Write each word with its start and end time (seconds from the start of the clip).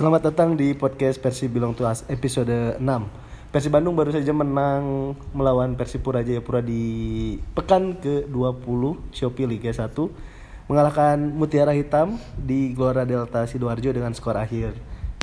Selamat 0.00 0.32
datang 0.32 0.56
di 0.56 0.72
podcast 0.72 1.20
Persib 1.20 1.52
Belong 1.52 1.76
to 1.76 1.84
Us 1.84 2.08
episode 2.08 2.48
6 2.48 2.80
Persib 3.52 3.68
Bandung 3.68 3.92
baru 3.92 4.08
saja 4.08 4.32
menang 4.32 5.12
melawan 5.36 5.76
Persipura 5.76 6.24
Jayapura 6.24 6.64
di 6.64 7.36
pekan 7.52 8.00
ke-20 8.00 9.12
Shopee 9.12 9.44
Liga 9.44 9.68
1 9.68 9.92
Mengalahkan 10.72 11.20
Mutiara 11.20 11.76
Hitam 11.76 12.16
di 12.32 12.72
Gelora 12.72 13.04
Delta 13.04 13.44
Sidoarjo 13.44 13.92
dengan 13.92 14.16
skor 14.16 14.40
akhir 14.40 14.72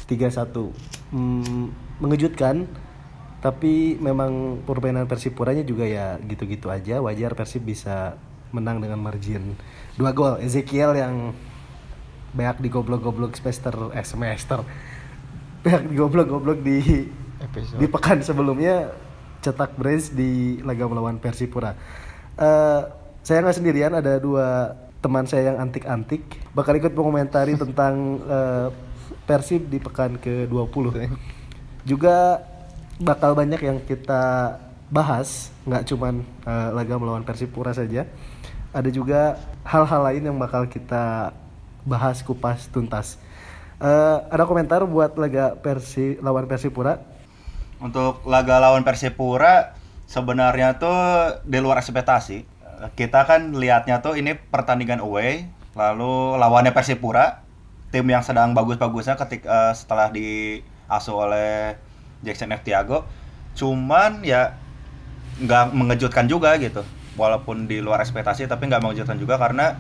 3-1 0.06 0.46
hmm, 1.10 1.98
Mengejutkan 1.98 2.70
tapi 3.42 3.98
memang 3.98 4.62
permainan 4.62 5.10
Persipuranya 5.10 5.66
juga 5.66 5.90
ya 5.90 6.22
gitu-gitu 6.22 6.70
aja. 6.70 7.02
Wajar 7.02 7.34
Persib 7.34 7.66
bisa 7.66 8.14
menang 8.54 8.78
dengan 8.78 9.02
margin 9.02 9.58
2 9.98 10.06
gol. 10.14 10.38
Ezekiel 10.38 10.94
yang 10.94 11.34
banyak 12.36 12.58
di 12.64 12.70
goblok-goblok 12.72 13.36
semester 13.36 13.74
eh 13.96 14.04
semester 14.04 14.64
banyak 15.64 15.84
di 15.92 15.96
goblok-goblok 15.96 16.60
di 16.64 16.78
Episode. 17.38 17.80
di 17.80 17.88
pekan 17.92 18.20
sebelumnya 18.24 18.94
cetak 19.44 19.78
brace 19.78 20.12
di 20.16 20.60
laga 20.66 20.90
melawan 20.90 21.22
Persipura. 21.22 21.76
Eh 22.38 22.82
saya 23.22 23.44
nggak 23.44 23.58
sendirian 23.60 23.94
ada 23.94 24.18
dua 24.18 24.74
teman 25.04 25.28
saya 25.30 25.54
yang 25.54 25.60
antik-antik 25.62 26.24
bakal 26.56 26.74
ikut 26.74 26.96
mengomentari 26.96 27.54
tentang 27.64 28.24
eh, 28.24 28.68
Persib 29.28 29.68
di 29.68 29.80
pekan 29.84 30.16
ke-20. 30.16 31.12
Juga 31.90 32.40
bakal 32.98 33.36
banyak 33.36 33.60
yang 33.60 33.78
kita 33.84 34.56
bahas, 34.88 35.52
nggak 35.68 35.84
cuman 35.92 36.24
eh, 36.48 36.70
laga 36.72 36.96
melawan 36.96 37.28
Persipura 37.28 37.76
saja. 37.76 38.08
Ada 38.72 38.94
juga 38.94 39.40
hal-hal 39.64 40.02
lain 40.12 40.24
yang 40.28 40.38
bakal 40.38 40.68
kita 40.70 41.34
bahas 41.88 42.20
kupas 42.22 42.68
tuntas. 42.68 43.16
Eh, 43.80 44.18
ada 44.28 44.44
komentar 44.44 44.84
buat 44.84 45.16
laga 45.16 45.56
Persi 45.64 46.20
lawan 46.20 46.52
Persipura? 46.52 47.00
Untuk 47.80 48.28
laga 48.28 48.60
lawan 48.60 48.84
Persipura 48.84 49.78
sebenarnya 50.04 50.76
tuh 50.76 50.98
di 51.48 51.64
luar 51.64 51.80
ekspektasi. 51.80 52.44
Kita 52.94 53.26
kan 53.26 53.56
lihatnya 53.56 54.04
tuh 54.04 54.20
ini 54.20 54.36
pertandingan 54.36 55.00
away, 55.00 55.48
lalu 55.74 56.36
lawannya 56.36 56.76
Persipura, 56.76 57.42
tim 57.94 58.06
yang 58.10 58.26
sedang 58.26 58.52
bagus-bagusnya 58.52 59.16
ketika 59.16 59.72
eh, 59.72 59.74
setelah 59.78 60.12
diasuh 60.12 61.16
oleh 61.16 61.78
Jackson 62.26 62.52
F. 62.52 62.66
Tiago. 62.68 63.08
Cuman 63.54 64.26
ya 64.26 64.58
nggak 65.38 65.74
mengejutkan 65.78 66.26
juga 66.26 66.58
gitu. 66.58 66.82
Walaupun 67.14 67.66
di 67.70 67.78
luar 67.82 68.02
ekspektasi 68.02 68.50
tapi 68.50 68.70
nggak 68.70 68.82
mengejutkan 68.82 69.18
juga 69.22 69.38
karena 69.38 69.78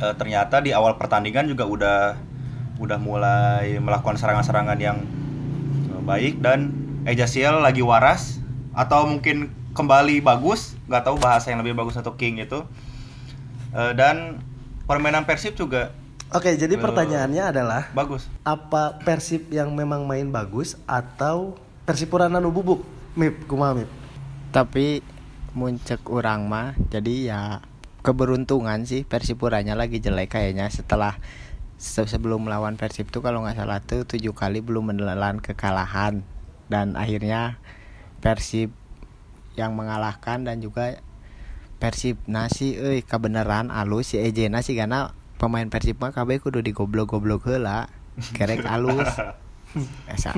eh, 0.00 0.14
ternyata 0.16 0.62
di 0.62 0.70
awal 0.74 0.96
pertandingan 0.96 1.46
juga 1.50 1.64
udah 1.66 1.98
udah 2.78 2.98
mulai 2.98 3.78
melakukan 3.82 4.16
serangan-serangan 4.18 4.78
yang 4.78 4.98
eh, 5.92 6.02
baik 6.02 6.40
dan 6.42 6.72
Ejasiel 7.08 7.64
lagi 7.64 7.80
waras 7.80 8.36
atau 8.76 9.08
mungkin 9.08 9.48
kembali 9.72 10.20
bagus 10.20 10.76
nggak 10.90 11.08
tahu 11.08 11.16
bahasa 11.16 11.48
yang 11.48 11.64
lebih 11.64 11.72
bagus 11.78 11.96
atau 11.96 12.12
King 12.18 12.42
itu 12.42 12.62
Eh, 13.68 13.92
dan 13.92 14.40
permainan 14.88 15.28
Persib 15.28 15.52
juga 15.52 15.92
Oke, 16.32 16.56
jadi 16.56 16.72
Eh, 16.72 16.80
pertanyaannya 16.80 17.44
adalah 17.52 17.82
bagus 17.92 18.32
apa 18.48 18.96
Persib 19.04 19.52
yang 19.52 19.76
memang 19.76 20.08
main 20.08 20.28
bagus 20.32 20.76
atau 20.88 21.56
Persipura 21.84 22.32
nanu 22.32 22.48
bubuk? 22.48 22.84
Mip, 23.12 23.44
kumaha 23.44 23.76
Mip? 23.76 23.90
tapi 24.48 25.04
muncul 25.52 26.00
orang 26.08 26.48
mah 26.48 26.72
jadi 26.88 27.14
ya 27.28 27.40
keberuntungan 28.02 28.86
sih 28.86 29.02
Persipuranya 29.02 29.74
lagi 29.74 29.98
jelek 29.98 30.38
kayaknya. 30.38 30.70
Setelah 30.70 31.18
se- 31.78 32.06
sebelum 32.06 32.46
melawan 32.46 32.78
Persib 32.78 33.10
tuh 33.10 33.22
kalau 33.22 33.42
nggak 33.42 33.58
salah 33.58 33.78
tuh 33.82 34.06
tujuh 34.06 34.34
kali 34.34 34.62
belum 34.62 34.94
menelan 34.94 35.42
kekalahan. 35.42 36.22
Dan 36.68 36.94
akhirnya 36.94 37.58
Persib 38.18 38.74
yang 39.58 39.74
mengalahkan 39.74 40.46
dan 40.46 40.62
juga 40.62 41.02
Persib 41.78 42.18
nasi 42.26 42.74
euy 42.74 43.06
kebenaran 43.06 43.70
alus. 43.70 44.14
Si 44.14 44.16
Eje 44.18 44.50
nasi 44.50 44.74
karena 44.74 45.14
pemain 45.38 45.66
Persib 45.70 46.02
mah 46.02 46.10
kabeh 46.10 46.42
kudu 46.42 46.62
digoblok-goblok 46.62 47.46
heula. 47.46 47.86
Kerek 48.34 48.66
alus. 48.66 49.06
Esa. 50.10 50.34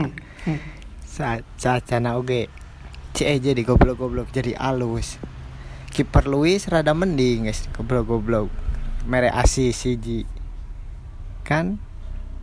Sa 1.09 1.41
sa 1.57 1.81
cana 1.81 2.21
oge. 2.21 2.53
Si 3.17 3.25
Eje 3.25 3.57
digoblok-goblok 3.57 4.31
jadi 4.31 4.55
alus 4.55 5.19
kiper 5.91 6.31
Luis 6.31 6.71
rada 6.71 6.95
mending 6.95 7.51
guys. 7.51 7.67
Goblok-goblok. 7.75 8.49
Mere 9.05 9.29
asis 9.35 9.75
siji. 9.75 10.25
Kan? 11.43 11.83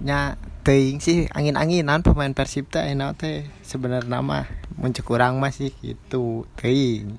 Nya 0.04 0.38
teuing 0.62 1.02
sih 1.02 1.26
angin-anginan 1.32 2.04
pemain 2.04 2.36
Persib 2.36 2.68
teh 2.68 2.84
enak 2.84 3.18
teh. 3.18 3.48
Sebenarnya 3.64 4.20
mah 4.22 4.46
muncul 4.76 5.02
kurang 5.08 5.40
mah 5.40 5.56
sih 5.56 5.72
gitu. 5.80 6.46
Teuing. 6.60 7.18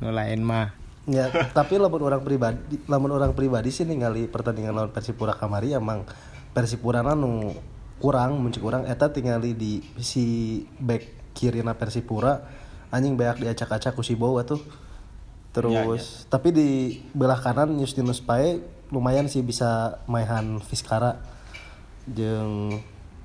Nu 0.00 0.10
lain 0.10 0.40
mah. 0.42 0.74
Ya, 1.08 1.26
tapi 1.56 1.80
lamun 1.80 2.06
orang 2.06 2.22
pribadi, 2.22 2.76
lamun 2.86 3.10
orang 3.10 3.32
pribadi 3.32 3.72
sih 3.72 3.88
ningali 3.88 4.28
pertandingan 4.28 4.76
lawan 4.76 4.92
Persipura 4.92 5.34
kamari 5.34 5.72
emang 5.72 6.06
Persipura 6.52 7.02
nu 7.16 7.56
kurang 7.98 8.38
muncul 8.40 8.62
kurang. 8.62 8.86
Eta 8.86 9.10
tingali 9.10 9.56
di 9.56 9.80
si 9.98 10.60
back 10.78 11.34
kiri 11.34 11.64
na 11.64 11.74
Persipura 11.74 12.46
anjing 12.94 13.16
banyak 13.16 13.42
diacak-acak 13.42 13.96
ku 13.96 14.02
si 14.02 14.14
tuh. 14.18 14.60
Terus 15.50 16.26
tapi 16.26 16.48
di 16.50 16.68
belah 17.10 17.38
kanan 17.38 17.74
Justinus 17.76 18.22
Pae 18.22 18.62
lumayan 18.90 19.26
sih 19.26 19.42
bisa 19.42 19.98
maihan 20.06 20.58
Fiskara 20.62 21.18
jeung 22.06 22.78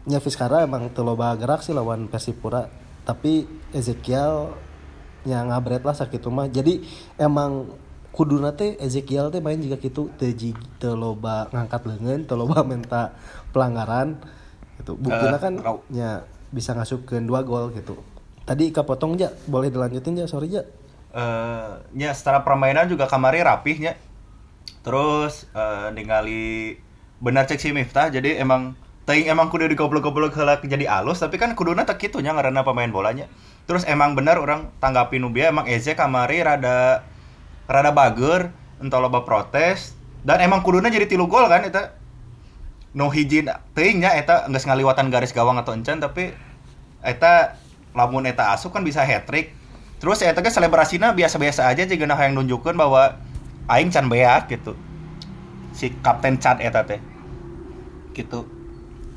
nya 0.05 0.21
Fiskara 0.21 0.61
emang 0.61 0.93
teu 0.93 1.01
loba 1.01 1.33
gerak 1.33 1.61
sih 1.61 1.73
lawan 1.73 2.05
Persipura 2.05 2.69
tapi 3.01 3.45
Ezekiel 3.73 4.53
yang 5.25 5.49
ngabret 5.49 5.81
lah 5.81 5.97
sakit 5.97 6.21
mah 6.29 6.45
jadi 6.45 6.81
emang 7.17 7.69
kuduna 8.13 8.53
teh 8.53 8.77
Ezekiel 8.77 9.33
teh 9.33 9.41
main 9.41 9.57
juga 9.57 9.77
gitu 9.77 10.13
teu 10.15 10.29
ji- 10.31 10.57
teu 10.77 10.93
loba 10.93 11.49
ngangkat 11.49 11.81
leungeun 11.85 12.21
teu 12.25 12.37
loba 12.37 12.61
minta 12.69 13.17
pelanggaran 13.49 14.17
gitu. 14.81 14.93
Buktinya 14.95 15.37
Eh, 15.37 15.41
kan 15.41 15.53
ya 15.89 16.11
bisa 16.53 16.77
ngasupkeun 16.77 17.25
dua 17.25 17.41
gol 17.41 17.73
gitu. 17.73 17.97
Tadi 18.45 18.69
kapotong 18.69 19.17
ja. 19.17 19.33
Boleh 19.49 19.73
dilanjutin 19.73 20.21
ja? 20.21 20.25
Sorry 20.29 20.53
ja 20.53 20.61
eh 21.15 21.71
nya 21.95 22.11
secara 22.11 22.43
permainan 22.43 22.91
juga 22.91 23.07
kamari 23.07 23.39
rapihnya 23.39 23.95
terus 24.83 25.47
eh, 25.55 25.87
ningali 25.95 26.75
benar 27.23 27.47
cek 27.47 27.57
si 27.57 27.71
Miftah 27.71 28.11
jadi 28.11 28.43
emang 28.43 28.75
teuing 29.07 29.31
emang 29.31 29.47
kudu 29.47 29.71
digoblok-goblok 29.71 30.35
heula 30.35 30.59
jadi 30.59 30.91
alus 30.91 31.23
tapi 31.23 31.39
kan 31.39 31.55
kuduna 31.55 31.87
tak 31.87 32.03
kitu 32.03 32.19
nya 32.19 32.35
ngaranna 32.35 32.67
pemain 32.67 32.91
bolanya 32.91 33.31
terus 33.63 33.87
emang 33.87 34.13
benar 34.13 34.35
orang 34.37 34.75
tanggapi 34.83 35.17
Nubia 35.23 35.55
emang 35.55 35.71
Eze 35.71 35.95
kamari 35.95 36.43
rada 36.43 37.07
rada 37.65 37.91
bager 37.95 38.51
entah 38.83 38.99
loba 38.99 39.23
protes 39.23 39.95
dan 40.25 40.41
emang 40.41 40.65
kuduna 40.65 40.89
jadi 40.89 41.05
tilu 41.05 41.29
gol 41.29 41.45
kan 41.45 41.61
eta. 41.61 41.93
No 42.95 43.11
hiji 43.11 43.43
teuing 43.75 44.01
nya 44.01 44.15
eta 44.15 44.47
geus 44.47 44.63
ngaliwatan 44.63 45.11
garis 45.11 45.35
gawang 45.35 45.59
atau 45.59 45.75
encan 45.75 45.99
tapi 45.99 46.31
eta 47.03 47.59
lamun 47.91 48.23
eta 48.23 48.55
asup 48.55 48.71
kan 48.71 48.81
bisa 48.87 49.03
hat 49.03 49.27
trick 49.27 49.51
terus 49.97 50.19
eta 50.19 50.37
ge 50.37 50.49
selebrasina 50.49 51.11
biasa-biasa 51.11 51.65
aja 51.65 51.83
jika 51.83 52.03
nah 52.03 52.17
yang 52.17 52.35
nunjukkan 52.35 52.73
bahwa 52.73 53.15
aing 53.67 53.89
can 53.89 54.05
beak 54.05 54.47
gitu 54.47 54.75
si 55.71 55.91
kapten 55.99 56.37
Chad 56.37 56.59
eta 56.59 56.83
teh 56.83 56.99
gitu 58.13 58.45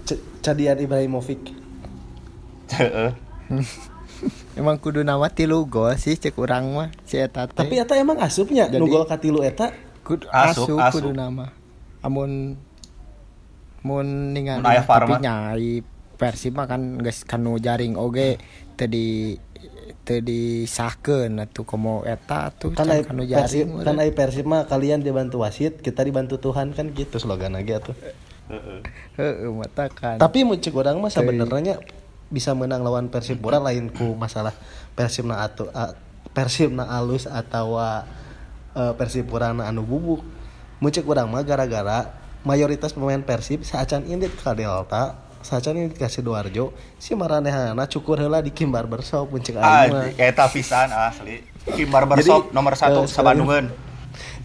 C- 0.03 0.23
Cadian 0.41 0.77
Ibrahimovic 0.77 1.53
Heeh. 2.71 3.11
emang 4.59 4.77
kudu 4.77 5.01
nama 5.01 5.29
tilu 5.29 5.63
gol 5.65 5.95
sih 5.95 6.15
cek 6.15 6.35
urang 6.35 6.73
mah 6.73 6.91
si 7.03 7.17
eta 7.17 7.47
teh. 7.47 7.55
tapi 7.57 7.79
eta 7.79 7.95
emang 7.95 8.19
asupnya 8.19 8.67
Jadi- 8.67 8.79
nu 8.79 8.87
gol 8.87 9.05
katilu 9.05 9.41
eta 9.41 9.71
kudu 10.03 10.27
Asup, 10.29 10.67
asup, 10.67 10.79
asup. 10.81 10.95
kudu 10.99 11.11
nama 11.13 11.53
amun 12.01 12.57
mun 13.81 14.07
ningali 14.33 14.65
tapi 14.65 15.13
mah. 15.13 15.21
nyai 15.21 15.85
Persib 16.19 16.51
mah 16.51 16.67
kan 16.67 16.99
geus 16.99 17.23
kanu 17.23 17.63
jaring 17.63 17.95
oge 17.95 18.43
teu 18.75 19.39
di 19.88 19.94
teu 20.05 20.20
disahkeun 20.20 21.40
atuh 21.40 21.64
komo 21.64 22.05
eta 22.05 22.52
tuh 22.52 22.76
kan 22.76 22.85
jaring 23.25 23.81
kan 23.81 23.96
kalian 24.69 25.00
dibantu 25.00 25.40
wasit 25.40 25.81
kita 25.81 26.05
dibantu 26.05 26.37
Tuhan 26.37 26.76
kan 26.76 26.93
gitu 26.93 27.17
slogan 27.17 27.56
aja 27.56 27.81
tuh 27.81 27.96
Heeh. 28.49 28.81
heeh 29.20 29.52
mata 29.52 29.93
kan. 29.93 30.17
Tapi 30.17 30.40
muncul 30.40 30.73
orang 30.81 30.96
mah 30.96 31.12
sebenarnya 31.12 31.76
bisa 32.32 32.56
menang 32.56 32.81
lawan 32.81 33.12
Persipura 33.12 33.61
lain 33.61 33.93
ku 33.93 34.17
masalah 34.17 34.56
Persib 34.96 35.29
na 35.29 35.44
atau 35.44 35.69
Persib 36.32 36.73
na 36.73 36.88
alus 36.88 37.29
atau 37.29 37.76
uh, 37.76 38.05
Persipura 38.96 39.52
anu 39.52 39.85
bubuk. 39.85 40.25
Muncul 40.81 41.05
orang 41.12 41.29
mah 41.29 41.44
gara-gara 41.44 42.08
mayoritas 42.49 42.96
pemain 42.96 43.20
Persib 43.20 43.69
saacan 43.69 44.08
indit 44.08 44.32
ka 44.40 44.56
Delta 44.56 45.28
saacan 45.43 45.79
indit 45.79 45.99
ka 45.99 46.11
Sidoarjo 46.11 46.75
si 46.99 47.14
maranehana 47.14 47.87
cukur 47.87 48.19
heula 48.19 48.43
di 48.43 48.50
Kim 48.50 48.70
Barbershop 48.70 49.31
muncul 49.31 49.58
aing 49.58 49.62
mah. 49.62 50.11
Anjing, 50.11 50.17
eta 50.19 50.44
pisan 50.50 50.90
asli. 50.90 51.43
Kim 51.69 51.88
Barbershop 51.93 52.49
Jadi, 52.49 52.55
nomor 52.56 52.73
satu 52.75 53.05
eh, 53.05 53.11
Sabandungan 53.11 53.69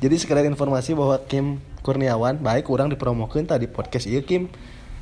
Jadi 0.04 0.16
sekalian 0.20 0.52
informasi 0.52 0.92
bahwa 0.94 1.16
Kim 1.26 1.64
Kurniawan 1.84 2.40
baik 2.40 2.68
kurang 2.68 2.92
dipromokeun 2.92 3.48
tadi 3.48 3.68
podcast 3.68 4.08
ieu 4.08 4.24
Kim. 4.24 4.52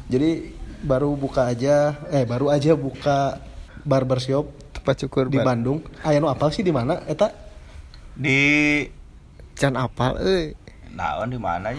Jadi 0.10 0.54
baru 0.82 1.14
buka 1.14 1.46
aja 1.50 1.94
eh 2.10 2.26
baru 2.26 2.50
aja 2.50 2.74
buka 2.74 3.38
barbershop 3.86 4.50
tempat 4.74 5.06
cukur 5.06 5.30
di 5.30 5.38
bar- 5.38 5.54
Bandung. 5.54 5.86
Aya 6.02 6.18
nu 6.18 6.30
apal 6.30 6.50
sih 6.50 6.66
di 6.66 6.74
mana 6.74 7.06
eta? 7.06 7.30
Di 8.18 8.86
can 9.58 9.78
apal 9.78 10.18
eh 10.22 10.58
naon 10.92 11.30
di 11.32 11.40
mana 11.40 11.70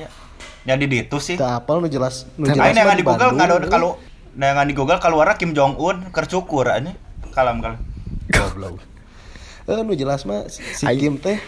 ya? 0.64 0.74
Ya 0.74 0.80
di 0.80 0.86
ditu 0.86 1.18
sih. 1.18 1.34
teu 1.34 1.46
apal 1.46 1.82
nu 1.82 1.88
jelas 1.90 2.26
nu 2.38 2.46
jelas 2.46 2.70
Aing 2.70 2.78
yang 2.78 2.94
di 2.94 3.04
Google 3.04 3.30
eh. 3.34 3.70
kalau 3.70 3.90
yang 4.38 4.66
di 4.66 4.74
Google 4.74 4.98
keluarnya 5.02 5.34
Kim 5.36 5.52
Jong 5.52 5.76
Un 5.78 6.08
kercukur 6.14 6.70
aja. 6.70 6.94
Kalam 7.32 7.58
kalam. 7.64 7.80
goblok 8.30 8.78
eh 9.66 9.80
nu 9.82 9.92
jelas 9.94 10.22
mah 10.26 10.46
si 10.48 10.86
Kim 10.98 11.18
teh 11.18 11.38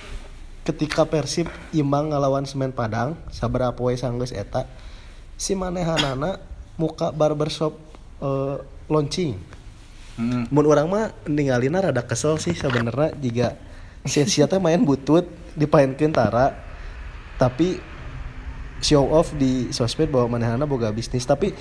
ketika 0.64 1.05
Persib 1.05 1.46
imbang 1.76 2.11
ngalawan 2.11 2.46
Semen 2.49 2.72
Padang 2.72 3.19
sabaraha 3.31 3.76
poe 3.76 3.93
sanggeus 3.94 4.32
eta 4.32 4.64
si 5.37 5.52
manehanana 5.55 6.38
muka 6.78 7.11
barbershop 7.14 7.76
eh, 8.22 8.56
launching 8.90 9.38
Hmm. 10.14 10.46
mun 10.46 10.62
orang 10.70 10.87
mah 10.87 11.11
ninggalina 11.26 11.82
rada 11.82 11.99
kesel 12.06 12.38
sih 12.38 12.55
sebenarnya 12.55 13.19
jika 13.19 13.58
sia-sia 14.06 14.46
teh 14.46 14.62
main 14.62 14.78
butut 14.78 15.26
dipainkeun 15.58 16.14
tara 16.14 16.55
tapi 17.34 17.82
show 18.85 19.09
off 19.09 19.33
di 19.33 19.73
sosmed 19.73 20.13
bahwa 20.13 20.37
manehana 20.37 20.69
boga 20.69 20.93
bisnis. 20.93 21.25
Tapi 21.25 21.57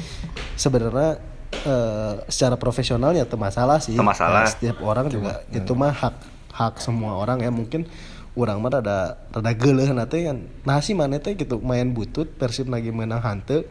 sebenarnya 0.60 1.24
eh, 1.64 2.14
secara 2.28 2.60
profesionalnya 2.60 3.24
teu 3.24 3.40
masalah 3.40 3.80
sih. 3.80 3.96
Masalah. 3.96 4.44
Eh, 4.44 4.52
setiap 4.52 4.84
orang 4.84 5.08
juga 5.08 5.48
itu 5.48 5.72
mah 5.72 5.96
hak 5.96 6.16
hak 6.52 6.84
semua 6.84 7.16
orang 7.16 7.40
ya. 7.40 7.48
Mungkin 7.48 7.88
orang 8.36 8.60
mah 8.60 8.72
rada 8.76 8.98
rada 9.32 9.52
geuleuh 9.56 9.88
nanti 9.96 10.28
kan. 10.28 10.44
Nah 10.68 10.84
sih 10.84 10.92
mana 10.92 11.24
teh 11.24 11.40
gitu 11.40 11.64
main 11.64 11.96
butut 11.96 12.28
persib 12.36 12.68
lagi 12.68 12.92
menang 12.92 13.24
hante 13.24 13.64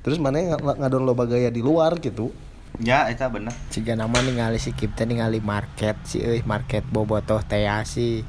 terus 0.00 0.16
mana 0.16 0.40
ng- 0.40 0.78
ngadon 0.80 1.04
loba 1.04 1.26
gaya 1.26 1.50
di 1.50 1.60
luar 1.60 1.98
gitu. 1.98 2.30
Ya, 2.80 3.10
itu 3.12 3.20
bener. 3.28 3.52
Jika 3.68 3.92
nama 3.92 4.22
ningali 4.24 4.56
si 4.56 4.72
Kim 4.72 4.94
teh 4.94 5.04
ningali 5.04 5.42
market 5.42 6.00
si 6.06 6.22
euy 6.22 6.40
market 6.46 6.86
bobotoh 6.86 7.42
teh 7.44 7.66
si 7.84 8.24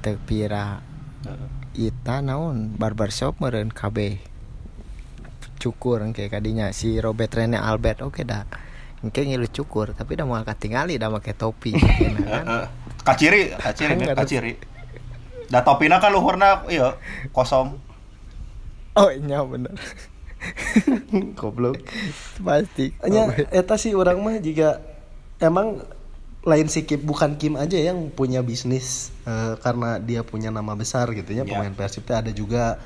teu 0.00 0.16
pira 0.16 0.80
ita 1.80 2.20
naon 2.20 2.76
barbershop 2.76 3.40
meureun 3.40 3.72
KB 3.72 4.20
cukur 5.56 6.04
engke 6.04 6.28
kadinya 6.28 6.76
si 6.76 7.00
Robert 7.00 7.32
Rene 7.32 7.56
Albert 7.56 8.04
oke 8.04 8.20
dah 8.20 8.44
engke 9.00 9.24
ngilu 9.24 9.48
cukur 9.48 9.96
tapi 9.96 10.12
dah 10.20 10.28
mau 10.28 10.36
katingali 10.44 11.00
dah 11.00 11.08
make 11.08 11.32
topi 11.32 11.72
kan. 11.80 12.68
Kaciri, 13.08 13.48
kaciri, 13.56 13.96
Kan 13.96 14.12
kaciri. 14.12 14.52
Da 15.48 15.64
topina 15.64 15.96
kan 16.04 16.12
luhurna 16.12 16.68
iya 16.68 17.00
kosong. 17.32 17.80
oh 18.92 19.08
iya 19.08 19.40
bener 19.40 19.72
goblok 21.40 21.80
pasti 22.44 22.92
Nya 23.08 23.32
eta 23.48 23.80
sih 23.80 23.96
orang 23.96 24.20
mah 24.20 24.36
jika 24.36 24.84
emang 25.40 25.80
lain 26.42 26.66
si 26.66 26.82
Kim 26.82 27.00
bukan 27.00 27.36
Kim 27.36 27.54
aja 27.54 27.76
yang 27.76 28.08
punya 28.08 28.40
bisnis 28.40 29.12
eh, 29.22 29.54
karena 29.58 29.98
dia 29.98 30.22
punya 30.22 30.48
nama 30.48 30.72
besar 30.72 31.10
gitu 31.10 31.30
ya 31.30 31.42
Ya. 31.42 31.46
pemain 31.46 31.68
Persib 31.70 32.02
teh 32.02 32.14
ada 32.14 32.30
juga 32.30 32.80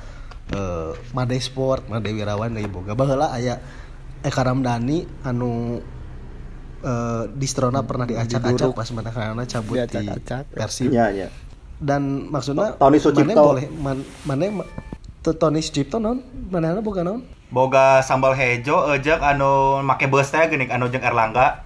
eh, 0.51 0.91
Made 1.11 1.39
Sport, 1.39 1.87
Made 1.87 2.11
Wirawan 2.11 2.51
dari 2.51 2.67
boga 2.67 2.93
baheula 2.93 3.31
aya 3.31 3.63
Eka 4.21 4.43
Ramdhani 4.43 5.07
anu 5.23 5.79
eh, 6.81 7.25
distrona 7.33 7.81
pernah 7.81 8.05
diacak-acak 8.05 8.71
pas 8.71 8.89
manehna 8.91 9.45
cabut 9.45 9.77
di. 9.79 10.07
Persib 10.51 10.91
Iya, 10.91 11.07
iya. 11.11 11.29
dan 11.77 12.27
maksudnya 12.27 12.75
Tony 12.75 12.99
Sucipto. 12.99 13.39
boleh 13.45 13.67
man, 13.73 13.99
maneh 14.25 14.51
ma- 14.51 14.67
tuh 15.21 15.35
Tony 15.35 15.59
Sucipto 15.59 15.97
non 15.97 16.19
manehna 16.49 16.81
boga 16.81 17.03
naon 17.03 17.23
Boga 17.47 18.03
sambal 18.03 18.35
hejo 18.35 18.91
ejek 18.91 19.23
anu 19.23 19.79
make 19.81 20.11
beus 20.11 20.27
teh 20.27 20.43
geuning 20.45 20.67
anu 20.69 20.91
jeung 20.91 21.01
Erlangga. 21.01 21.63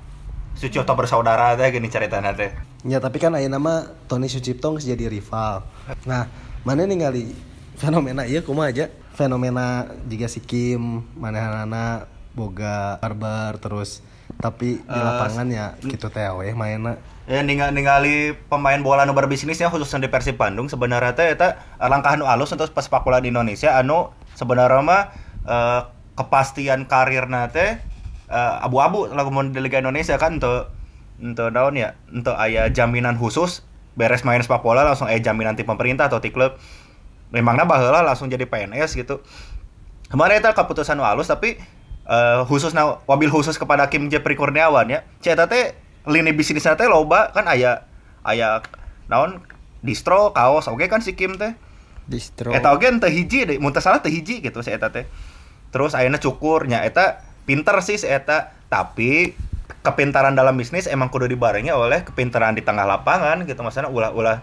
Sucipto 0.59 0.91
bersaudara 0.99 1.55
teh 1.55 1.71
geuning 1.71 1.87
caritana 1.87 2.35
teh. 2.35 2.51
Ya 2.83 2.99
tapi 2.99 3.23
kan 3.23 3.31
aya 3.39 3.47
nama 3.47 3.95
Tony 4.11 4.27
Sucipto 4.27 4.75
jadi 4.75 5.07
rival. 5.07 5.63
Nah, 6.03 6.27
mana 6.67 6.83
ningali 6.83 7.31
fenomena 7.79 8.27
iya 8.27 8.43
kumaha 8.43 8.75
aja? 8.75 8.91
Fenomena 9.15 9.87
jika 10.11 10.27
si 10.27 10.43
Kim 10.43 11.07
manehanana 11.15 12.11
boga 12.35 12.99
barbar 12.99 13.63
terus 13.63 14.03
tapi 14.39 14.83
di 14.83 14.99
Eh, 14.99 15.03
lapangan 15.03 15.47
ya 15.47 15.79
gitu 15.79 16.11
teh 16.11 16.27
we 16.35 16.51
mainna. 16.59 16.99
Ya 17.31 17.39
ningali, 17.47 17.71
ningali 17.79 18.15
pemain 18.51 18.83
bola 18.83 19.07
anu 19.07 19.15
berbisnisnya 19.15 19.71
khususnya 19.71 20.07
di 20.07 20.11
Persib 20.11 20.43
Bandung 20.43 20.67
sebenarnya 20.67 21.15
teh 21.15 21.39
eta 21.39 21.79
langkah 21.79 22.19
anu 22.19 22.27
alus 22.27 22.51
untuk 22.51 22.67
sepak 22.75 23.07
bola 23.07 23.23
di 23.23 23.31
Indonesia 23.31 23.79
anu 23.79 24.11
sebenarnya 24.35 24.83
mah 24.83 25.03
eh, 25.47 25.81
kepastian 26.19 26.91
karirna 26.91 27.47
teh 27.47 27.79
eh, 28.29 28.65
abu-abu 28.65 29.09
lagu 29.11 29.33
mau 29.33 29.43
di 29.43 29.61
Liga 29.61 29.81
Indonesia 29.81 30.21
kan 30.21 30.37
untuk 30.37 30.71
untuk 31.19 31.51
naon 31.51 31.75
ya? 31.75 31.99
Untuk 32.13 32.37
aya 32.37 32.71
jaminan 32.71 33.19
khusus 33.19 33.67
beres 33.99 34.23
main 34.23 34.39
sepak 34.39 34.63
bola 34.63 34.87
langsung 34.87 35.11
aya 35.11 35.19
jaminan 35.19 35.59
ti 35.59 35.67
pemerintah 35.67 36.07
atau 36.07 36.23
ti 36.23 36.31
klub. 36.31 36.55
Memangnya 37.35 37.69
baheula 37.69 38.01
langsung 38.01 38.31
jadi 38.31 38.49
PNS 38.49 38.97
gitu. 38.97 39.21
Kemarin 40.09 40.41
itu 40.41 40.49
keputusan 40.49 40.97
halus 41.03 41.29
tapi 41.29 41.61
eh, 42.09 42.41
khususnya 42.49 43.05
wabil 43.05 43.29
khusus 43.29 43.59
kepada 43.59 43.91
Kim 43.93 44.09
Jepri 44.09 44.39
Kurniawan 44.39 44.89
ya. 44.89 45.05
Eta 45.21 45.51
teh 45.51 45.77
lini 46.09 46.33
bisnisnya 46.33 46.79
teh 46.79 46.89
loba 46.89 47.35
kan 47.35 47.45
aya 47.51 47.85
aya 48.25 48.65
naon? 49.11 49.45
Distro 49.79 50.35
kaos 50.35 50.67
oke 50.67 50.91
kan 50.91 51.05
si 51.05 51.15
Kim 51.19 51.37
teh. 51.39 51.55
Distro. 52.09 52.51
Eta 52.57 52.73
oge 52.73 52.89
teh 52.99 53.13
hiji 53.13 53.45
deh 53.45 53.57
mun 53.61 53.71
teu 53.77 53.85
salah 53.85 54.01
teh 54.01 54.11
hiji 54.11 54.41
gitu 54.41 54.65
si 54.65 54.73
eta 54.73 54.89
teh. 54.89 55.05
Terus 55.69 55.93
ayeuna 55.93 56.17
cukurnya 56.17 56.83
eta 56.89 57.28
pinter 57.49 57.81
sih 57.81 57.97
si 57.97 58.05
eta. 58.05 58.53
Tapi 58.69 59.33
kepintaran 59.81 60.37
dalam 60.37 60.61
bisnis 60.61 60.85
emang 60.85 61.09
kudu 61.09 61.25
dibarengi 61.25 61.73
oleh 61.73 62.05
kepintaran 62.05 62.53
di 62.53 62.61
tengah 62.61 62.85
lapangan 62.85 63.49
gitu. 63.49 63.65
Maksudnya 63.65 63.89
ulah-ulah 63.89 64.37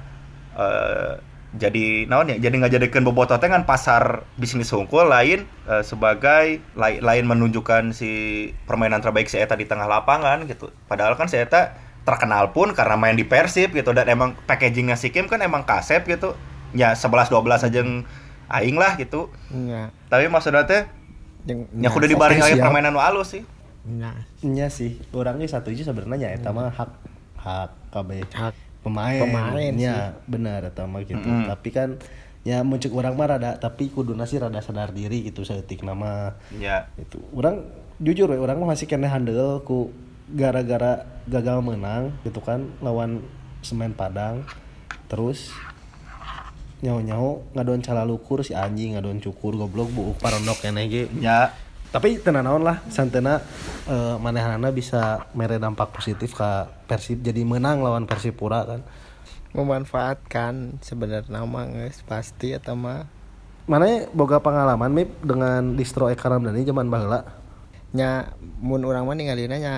eh, 0.58 1.14
jadi 1.56 2.04
naon 2.12 2.28
ya 2.28 2.38
jadi 2.50 2.56
ngajadikeun 2.60 3.08
bobotoh 3.08 3.40
teh 3.40 3.48
kan 3.48 3.64
pasar 3.64 4.28
bisnis 4.36 4.68
hungkul 4.74 5.08
lain 5.08 5.48
eh, 5.70 5.84
sebagai 5.86 6.60
lai- 6.76 7.00
lain 7.00 7.26
menunjukkan 7.30 7.96
si 7.96 8.52
permainan 8.68 9.00
terbaik 9.00 9.32
si 9.32 9.40
eta 9.40 9.54
di 9.54 9.70
tengah 9.70 9.86
lapangan 9.86 10.50
gitu. 10.50 10.74
Padahal 10.90 11.14
kan 11.16 11.30
si 11.30 11.38
eta 11.38 11.78
terkenal 12.06 12.54
pun 12.54 12.74
karena 12.74 12.98
main 12.98 13.14
di 13.14 13.24
Persib 13.24 13.78
gitu. 13.78 13.94
Dan 13.94 14.10
emang 14.10 14.34
packagingnya 14.50 14.98
si 14.98 15.14
Kim 15.14 15.30
kan 15.30 15.46
emang 15.46 15.64
kasep 15.64 16.10
gitu. 16.10 16.34
Ya 16.76 16.98
11 16.98 17.30
12 17.32 17.70
aja 17.70 17.70
yang 17.72 18.04
aing 18.50 18.76
lah 18.76 18.98
gitu. 18.98 19.30
Nya 19.54 19.94
tapi 20.10 20.30
maksudnya 20.30 20.66
teh 21.46 21.54
jeung 21.54 21.70
ya 21.78 21.90
kudu 21.94 22.10
dibarengi 22.10 22.42
oke, 22.42 22.48
oleh 22.50 22.58
siap. 22.58 22.66
permainan 22.68 22.98
halus 22.98 23.38
sih 23.38 23.44
nya 23.86 24.18
Nya 24.42 24.68
sih, 24.74 24.98
orangnya 25.14 25.46
satu 25.46 25.70
aja 25.70 25.94
sebenarnya 25.94 26.34
eta 26.34 26.50
mah 26.50 26.74
hak 26.74 26.92
hak 27.38 27.72
KB 27.94 28.26
hak 28.34 28.58
pemain. 28.82 29.22
Pemain 29.22 29.74
ya 29.78 30.18
benar 30.26 30.66
eta 30.66 30.90
mah 30.90 31.06
gitu. 31.06 31.22
Mm-mm. 31.22 31.46
Tapi 31.46 31.70
kan 31.70 32.02
ya 32.46 32.62
muncul 32.62 32.94
orang 32.98 33.14
mah 33.18 33.38
rada 33.38 33.58
tapi 33.58 33.90
kuduna 33.90 34.26
sih 34.30 34.38
rada 34.38 34.62
sadar 34.62 34.94
diri 34.94 35.26
gitu 35.26 35.42
saeutik 35.42 35.82
nama 35.82 36.38
ya 36.54 36.90
itu 36.94 37.18
orang 37.34 37.66
jujur 37.98 38.30
ya 38.30 38.38
orang 38.38 38.62
mah 38.62 38.78
masih 38.78 38.86
kena 38.86 39.10
handle 39.10 39.66
ku 39.66 39.90
gara-gara 40.30 41.10
gagal 41.26 41.66
menang 41.66 42.14
gitu 42.22 42.42
kan 42.46 42.70
lawan 42.86 43.26
semen 43.66 43.98
padang 43.98 44.46
terus 45.10 45.50
nyaho-nyaho 46.86 47.58
ngadon 47.58 47.82
calalukur 47.82 48.46
si 48.46 48.54
anjing 48.54 48.94
ngadon 48.94 49.18
cukur 49.18 49.58
goblok 49.58 49.90
buuk 49.90 50.22
parondok 50.22 50.62
keneh 50.62 50.86
ge. 50.86 51.04
Ya. 51.18 51.50
Tapi 51.90 52.20
tenang 52.20 52.46
naon 52.46 52.62
lah 52.62 52.84
santena 52.92 53.42
eh, 53.88 54.16
manehanana 54.20 54.70
bisa 54.70 55.26
mere 55.34 55.58
dampak 55.58 55.96
positif 55.96 56.36
ke 56.36 56.50
Persib 56.86 57.26
jadi 57.26 57.42
menang 57.42 57.82
lawan 57.82 58.06
Persipura 58.06 58.68
kan. 58.68 58.82
Memanfaatkan 59.56 60.84
sebenarnya 60.84 61.48
mah 61.48 61.66
geus 61.72 62.04
pasti 62.04 62.52
eta 62.52 62.76
mah. 62.76 63.08
Mana 63.66 64.06
boga 64.14 64.44
pengalaman 64.44 64.94
mip 64.94 65.10
dengan 65.26 65.74
distro 65.74 66.12
Eka 66.12 66.30
Ramdhani 66.30 66.68
zaman 66.68 66.92
baheula? 66.92 67.26
Nya 67.96 68.36
mun 68.62 68.84
urang 68.84 69.08
mah 69.08 69.16
ningalina 69.16 69.56
nya 69.58 69.74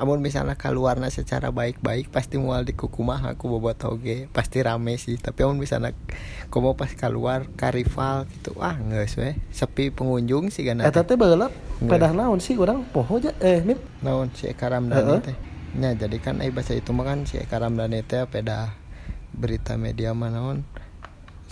amun 0.00 0.18
misalnya 0.24 0.56
keluarna 0.58 1.12
secara 1.12 1.52
baik-baik 1.54 2.10
pasti 2.10 2.40
mual 2.40 2.64
di 2.66 2.74
kukumah 2.74 3.22
aku 3.36 3.46
bobot 3.46 3.78
oge 3.86 4.26
pasti 4.32 4.64
rame 4.64 4.96
sih. 4.98 5.16
Tapi 5.20 5.44
amun 5.44 5.60
misalnya 5.60 5.92
komo 6.48 6.74
pas 6.74 6.90
keluar 6.96 7.46
ka 7.54 7.70
rival 7.70 8.26
gitu 8.32 8.56
ah 8.58 8.76
geus 8.76 9.14
we. 9.20 9.36
Sepi 9.52 9.92
pengunjung 9.92 10.48
sih 10.48 10.64
eta 10.64 11.04
teh 11.06 11.14
baheula 11.16 11.52
Nggak. 11.82 11.90
pedah 11.90 12.12
naon 12.14 12.38
sih 12.38 12.54
orang 12.56 12.86
poho 12.90 13.18
aja 13.18 13.34
eh 13.42 13.60
mip? 13.62 13.78
Naon 14.00 14.30
si 14.32 14.46
Eka 14.48 14.70
Ramdhani 14.70 15.18
Heeh. 15.18 15.20
teh. 15.22 15.36
Nya 15.72 15.96
jadi 15.96 16.16
kan 16.20 16.44
ai 16.44 16.52
bahasa 16.52 16.76
itu 16.76 16.92
mah 16.92 17.04
kan 17.08 17.24
si 17.24 17.40
Eka 17.40 17.58
Ramdhani 17.58 18.04
teh 18.04 18.22
peda 18.30 18.74
berita 19.32 19.74
media 19.80 20.14
mah 20.14 20.30
naon? 20.30 20.64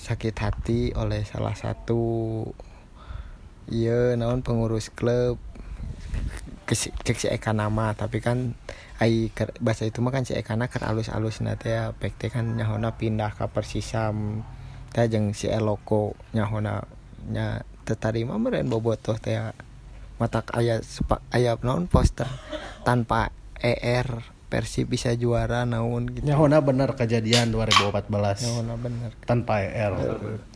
Sakit 0.01 0.37
hati 0.41 0.81
oleh 0.97 1.29
salah 1.29 1.53
satu 1.53 2.45
iya 3.71 4.17
naon 4.19 4.43
pengurus 4.43 4.91
klub 4.91 5.39
cek 6.77 7.17
si 7.19 7.27
Eka 7.27 7.51
nama 7.51 7.93
tapi 7.99 8.23
kan 8.23 8.55
ai 9.03 9.33
bahasa 9.59 9.89
itu 9.89 9.99
mah 10.05 10.13
kan 10.15 10.23
si 10.23 10.37
Eka 10.37 10.55
keur 10.55 10.85
alus-alus 10.87 11.43
na 11.43 11.59
teh 11.59 11.75
pek 11.99 12.31
kan 12.31 12.57
nyahona 12.57 12.95
pindah 12.95 13.35
ke 13.35 13.47
Persisam 13.51 14.47
teh 14.95 15.07
jeung 15.11 15.35
si 15.35 15.51
Eloko 15.51 16.15
nyahona 16.37 16.87
nya 17.31 17.63
tetarima 17.85 18.39
meureun 18.39 18.71
bobotoh 18.71 19.19
teh 19.19 19.35
mata 20.21 20.45
aya 20.53 20.85
sepa- 20.85 21.25
aya 21.33 21.57
naon 21.65 21.89
poster 21.89 22.29
tanpa 22.85 23.33
ER 23.61 24.40
Persib 24.51 24.91
bisa 24.91 25.15
juara 25.15 25.63
naon 25.63 26.11
gitu. 26.11 26.27
Nyahona 26.27 26.59
bener 26.59 26.99
kejadian 26.99 27.55
2014 27.55 28.11
naon 28.11 28.67
bener. 28.83 29.15
Tanpa 29.23 29.63
ER 29.63 29.95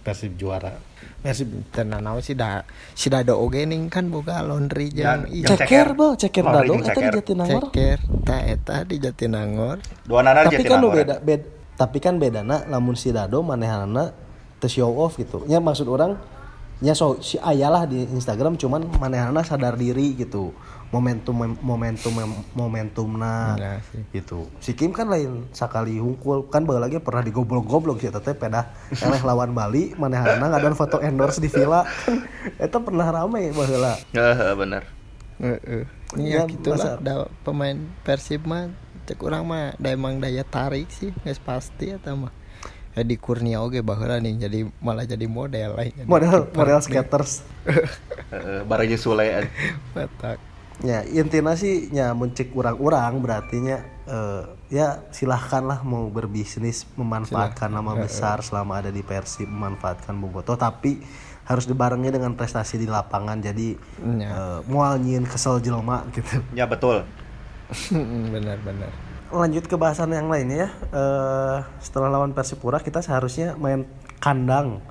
Persib 0.02 0.34
juara. 0.34 0.74
Persib 1.22 1.70
tenan 1.70 2.02
naon 2.02 2.18
sih 2.18 2.34
dah 2.34 2.66
si 2.98 3.06
dado 3.06 3.38
oge 3.38 3.62
ning 3.70 3.86
kan 3.86 4.10
boga 4.10 4.42
laundry 4.42 4.90
jeung 4.90 5.30
ceker. 5.30 5.94
Bo 5.94 6.18
ceker 6.18 6.42
dado. 6.42 6.74
eta 6.74 6.90
di. 6.90 7.06
Jatinangor. 7.14 7.62
Ceker 7.70 7.98
ta 8.26 8.36
eta 8.42 8.76
di 8.82 8.96
Jatinangor. 8.98 9.78
Dua 10.02 10.26
nana 10.26 10.42
tapi 10.42 10.66
kan 10.66 10.82
beda 10.82 11.22
beda 11.22 11.46
tapi 11.78 11.98
kan 12.02 12.18
bedana 12.18 12.66
lamun 12.66 12.98
si 12.98 13.14
dado 13.14 13.46
manehanana 13.46 14.10
teu 14.58 14.66
show 14.66 14.90
off 14.90 15.22
gitu. 15.22 15.46
Nya 15.46 15.62
maksud 15.62 15.86
orang 15.86 16.18
nya 16.82 16.98
so 16.98 17.22
si 17.22 17.38
ayalah 17.38 17.86
di 17.86 18.02
Instagram 18.10 18.58
cuman 18.58 18.90
manehanana 18.98 19.46
sadar 19.46 19.78
diri 19.78 20.18
gitu 20.18 20.50
momentum 20.94 21.34
momentum 21.58 22.12
momentumna 22.54 23.34
Enggak 23.52 23.80
sih. 23.90 24.02
gitu 24.12 24.46
si 24.58 24.72
Kim 24.72 24.90
kan 24.90 25.06
lain 25.06 25.50
sekali 25.50 25.98
hungkul 25.98 26.46
kan 26.46 26.62
bae 26.62 26.78
lagi 26.78 27.02
pernah 27.02 27.20
digoblok-goblok 27.20 27.98
sih 27.98 28.08
teteh 28.08 28.32
pedah 28.32 28.70
eleh 28.94 29.18
lawan 29.20 29.50
Bali 29.50 29.90
manehanana 29.94 30.46
ngadon 30.46 30.72
foto 30.72 31.02
endorse 31.02 31.42
di 31.42 31.48
villa 31.48 31.82
eta 32.56 32.78
pernah 32.78 33.10
rame 33.10 33.50
baheula 33.50 33.98
Heeh, 34.10 34.54
bener. 34.54 34.86
Heeh. 35.36 35.82
Ya, 36.14 36.38
Ya, 36.38 36.40
gitulah 36.46 36.78
masa- 36.78 37.02
da 37.02 37.14
pemain 37.42 37.74
Persib 38.00 38.46
mah 38.46 38.70
cek 39.04 39.18
urang 39.18 39.42
mah 39.42 39.74
da 39.76 39.90
emang 39.90 40.22
daya 40.22 40.46
tarik 40.46 40.86
sih 40.88 41.10
geus 41.20 41.36
pasti 41.36 41.90
eta 41.90 42.14
mah. 42.14 42.30
Edi 42.94 43.18
Kurnia 43.18 43.58
oge 43.58 43.82
baheula 43.82 44.22
nih 44.22 44.46
jadi 44.46 44.70
malah 44.78 45.02
jadi 45.02 45.26
model 45.26 45.74
lain. 45.74 46.06
model 46.06 46.46
model 46.54 46.78
skaters 46.78 47.42
jeung 48.30 48.94
Sule. 48.94 49.50
Matak. 49.90 50.38
Ya 50.82 51.06
intinya 51.06 51.54
sih 51.54 51.86
ya 51.94 52.10
mencek 52.18 52.50
urang-urang 52.50 53.22
berarti 53.22 53.62
nya 53.62 53.86
eh, 54.10 54.42
ya 54.74 55.06
silahkanlah 55.14 55.86
mau 55.86 56.10
berbisnis 56.10 56.82
memanfaatkan 56.98 57.70
nama 57.70 57.94
besar 57.94 58.42
selama 58.42 58.82
ada 58.82 58.90
di 58.90 59.06
Persib 59.06 59.46
memanfaatkan 59.46 60.18
Boboto 60.18 60.58
tapi 60.58 60.98
harus 61.44 61.68
dibarengi 61.68 62.08
dengan 62.10 62.32
prestasi 62.34 62.80
di 62.80 62.88
lapangan 62.90 63.38
jadi 63.38 63.78
Ya. 64.02 64.28
eh, 64.34 64.60
mual 64.66 64.98
nyin 64.98 65.28
kesel 65.30 65.62
jelma 65.62 66.02
gitu. 66.10 66.42
Ya 66.56 66.66
betul. 66.66 67.06
benar 68.34 68.58
benar. 68.66 68.90
Lanjut 69.30 69.70
ke 69.70 69.78
bahasan 69.78 70.10
yang 70.10 70.26
lainnya 70.26 70.66
ya. 70.66 70.68
Eh, 70.90 71.58
setelah 71.78 72.10
lawan 72.10 72.34
Persipura 72.34 72.82
kita 72.82 72.98
seharusnya 72.98 73.54
main 73.54 73.86
kandang 74.18 74.82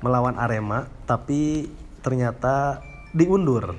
melawan 0.00 0.40
Arema 0.40 0.88
tapi 1.04 1.68
ternyata 2.00 2.80
diundur. 3.12 3.76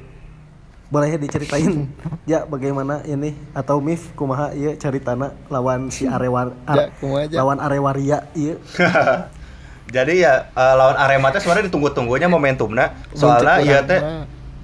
Boleh 0.87 1.11
ya 1.11 1.19
diceritain 1.19 1.91
ya 2.31 2.47
bagaimana 2.47 3.03
ini 3.03 3.35
atau 3.51 3.83
Mif 3.83 4.15
kumaha 4.15 4.55
iya 4.55 4.71
ceritana 4.79 5.35
lawan 5.51 5.91
si 5.91 6.07
Arewa 6.07 6.55
Ya, 6.71 6.87
kumaha 7.03 7.27
aja. 7.27 7.35
lawan 7.43 7.59
Arewaria 7.59 8.23
iya. 8.31 8.55
Jadi 9.95 10.19
ya 10.23 10.51
eh, 10.51 10.75
lawan 10.75 10.95
Arema 10.99 11.31
teh 11.31 11.39
sebenarnya 11.39 11.71
ditunggu-tunggunya 11.71 12.27
momentumna 12.27 12.91
soalnya 13.15 13.59
Muncul 13.59 13.67
ieu 13.67 13.75
urang 13.75 13.87
teh 13.87 13.99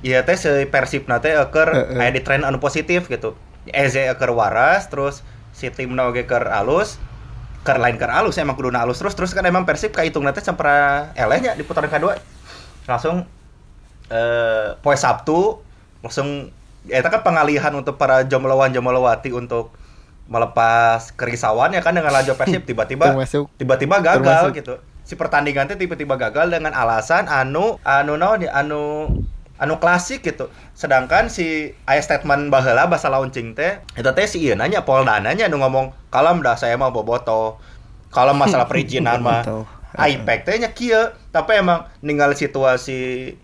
ieu 0.03 0.21
teh 0.23 0.35
si 0.35 0.51
Persib 0.67 1.03
teh 1.07 1.31
eker 1.31 1.69
Heeh. 1.71 1.99
aya 1.99 2.11
di 2.11 2.21
tren 2.23 2.43
anu 2.43 2.59
positif 2.59 3.07
gitu. 3.07 3.35
Eze 3.71 4.11
eker 4.11 4.31
waras 4.35 4.91
terus 4.91 5.23
si 5.55 5.71
timna 5.71 6.07
oge 6.11 6.27
keur 6.27 6.47
alus 6.51 6.99
keur 7.63 7.79
lain 7.79 7.95
keur 7.95 8.11
alus 8.11 8.35
emang 8.35 8.59
kuduna 8.59 8.83
alus 8.83 8.99
terus 8.99 9.15
terus 9.15 9.31
kan 9.31 9.47
emang 9.47 9.63
Persib 9.63 9.95
kahitung 9.95 10.27
teh 10.27 10.43
sampera 10.43 11.11
elehnya 11.15 11.55
di 11.55 11.63
putaran 11.63 11.87
kedua. 11.87 12.19
Langsung 12.83 13.23
eh 14.11 14.75
poe 14.83 14.95
Sabtu 14.99 15.63
langsung 16.03 16.51
eta 16.91 17.07
kan 17.07 17.23
pengalihan 17.23 17.71
untuk 17.71 17.95
para 17.95 18.27
jomblowan-jomblowati 18.27 19.31
untuk 19.31 19.71
melepas 20.27 21.15
kerisauan 21.15 21.71
ya 21.75 21.79
kan 21.83 21.95
dengan 21.95 22.11
lajo 22.11 22.35
Persib 22.35 22.63
tiba-tiba 22.69 23.11
tiba-tiba 23.55 24.03
gagal 24.03 24.51
Termasuk- 24.51 24.59
gitu. 24.59 24.75
Si 25.03 25.19
pertandingan 25.19 25.67
teh 25.67 25.75
tiba-tiba 25.75 26.15
gagal 26.15 26.47
dengan 26.47 26.71
alasan 26.71 27.27
anu 27.27 27.75
anu 27.83 28.15
naon 28.15 28.39
ya 28.39 28.55
anu 28.55 29.11
anu 29.59 29.73
klasik 29.79 30.23
gitu. 30.23 30.47
Sedangkan 30.75 31.27
si 31.27 31.75
aya 31.83 31.99
statement 31.99 32.47
baheula 32.47 32.87
bahasa 32.87 33.11
launching 33.11 33.51
teh 33.51 33.83
eta 33.99 34.15
teh 34.15 34.27
si 34.27 34.43
ieu 34.43 34.55
nanya 34.55 34.87
Polda 34.87 35.19
nanya 35.19 35.51
anu 35.51 35.59
ngomong 35.59 35.91
kalem 36.07 36.39
dah 36.39 36.55
saya 36.55 36.79
mah 36.79 36.91
boboto. 36.91 37.59
Kalau 38.15 38.31
masalah 38.31 38.67
perizinan 38.67 39.19
mah. 39.27 39.43
Bobotoh. 39.43 39.63
IPEC 39.93 40.39
teh 40.47 40.55
nya 40.63 40.71
kieu. 40.71 41.11
Tapi 41.35 41.59
emang 41.59 41.83
ningali 41.99 42.39
situasi 42.39 43.35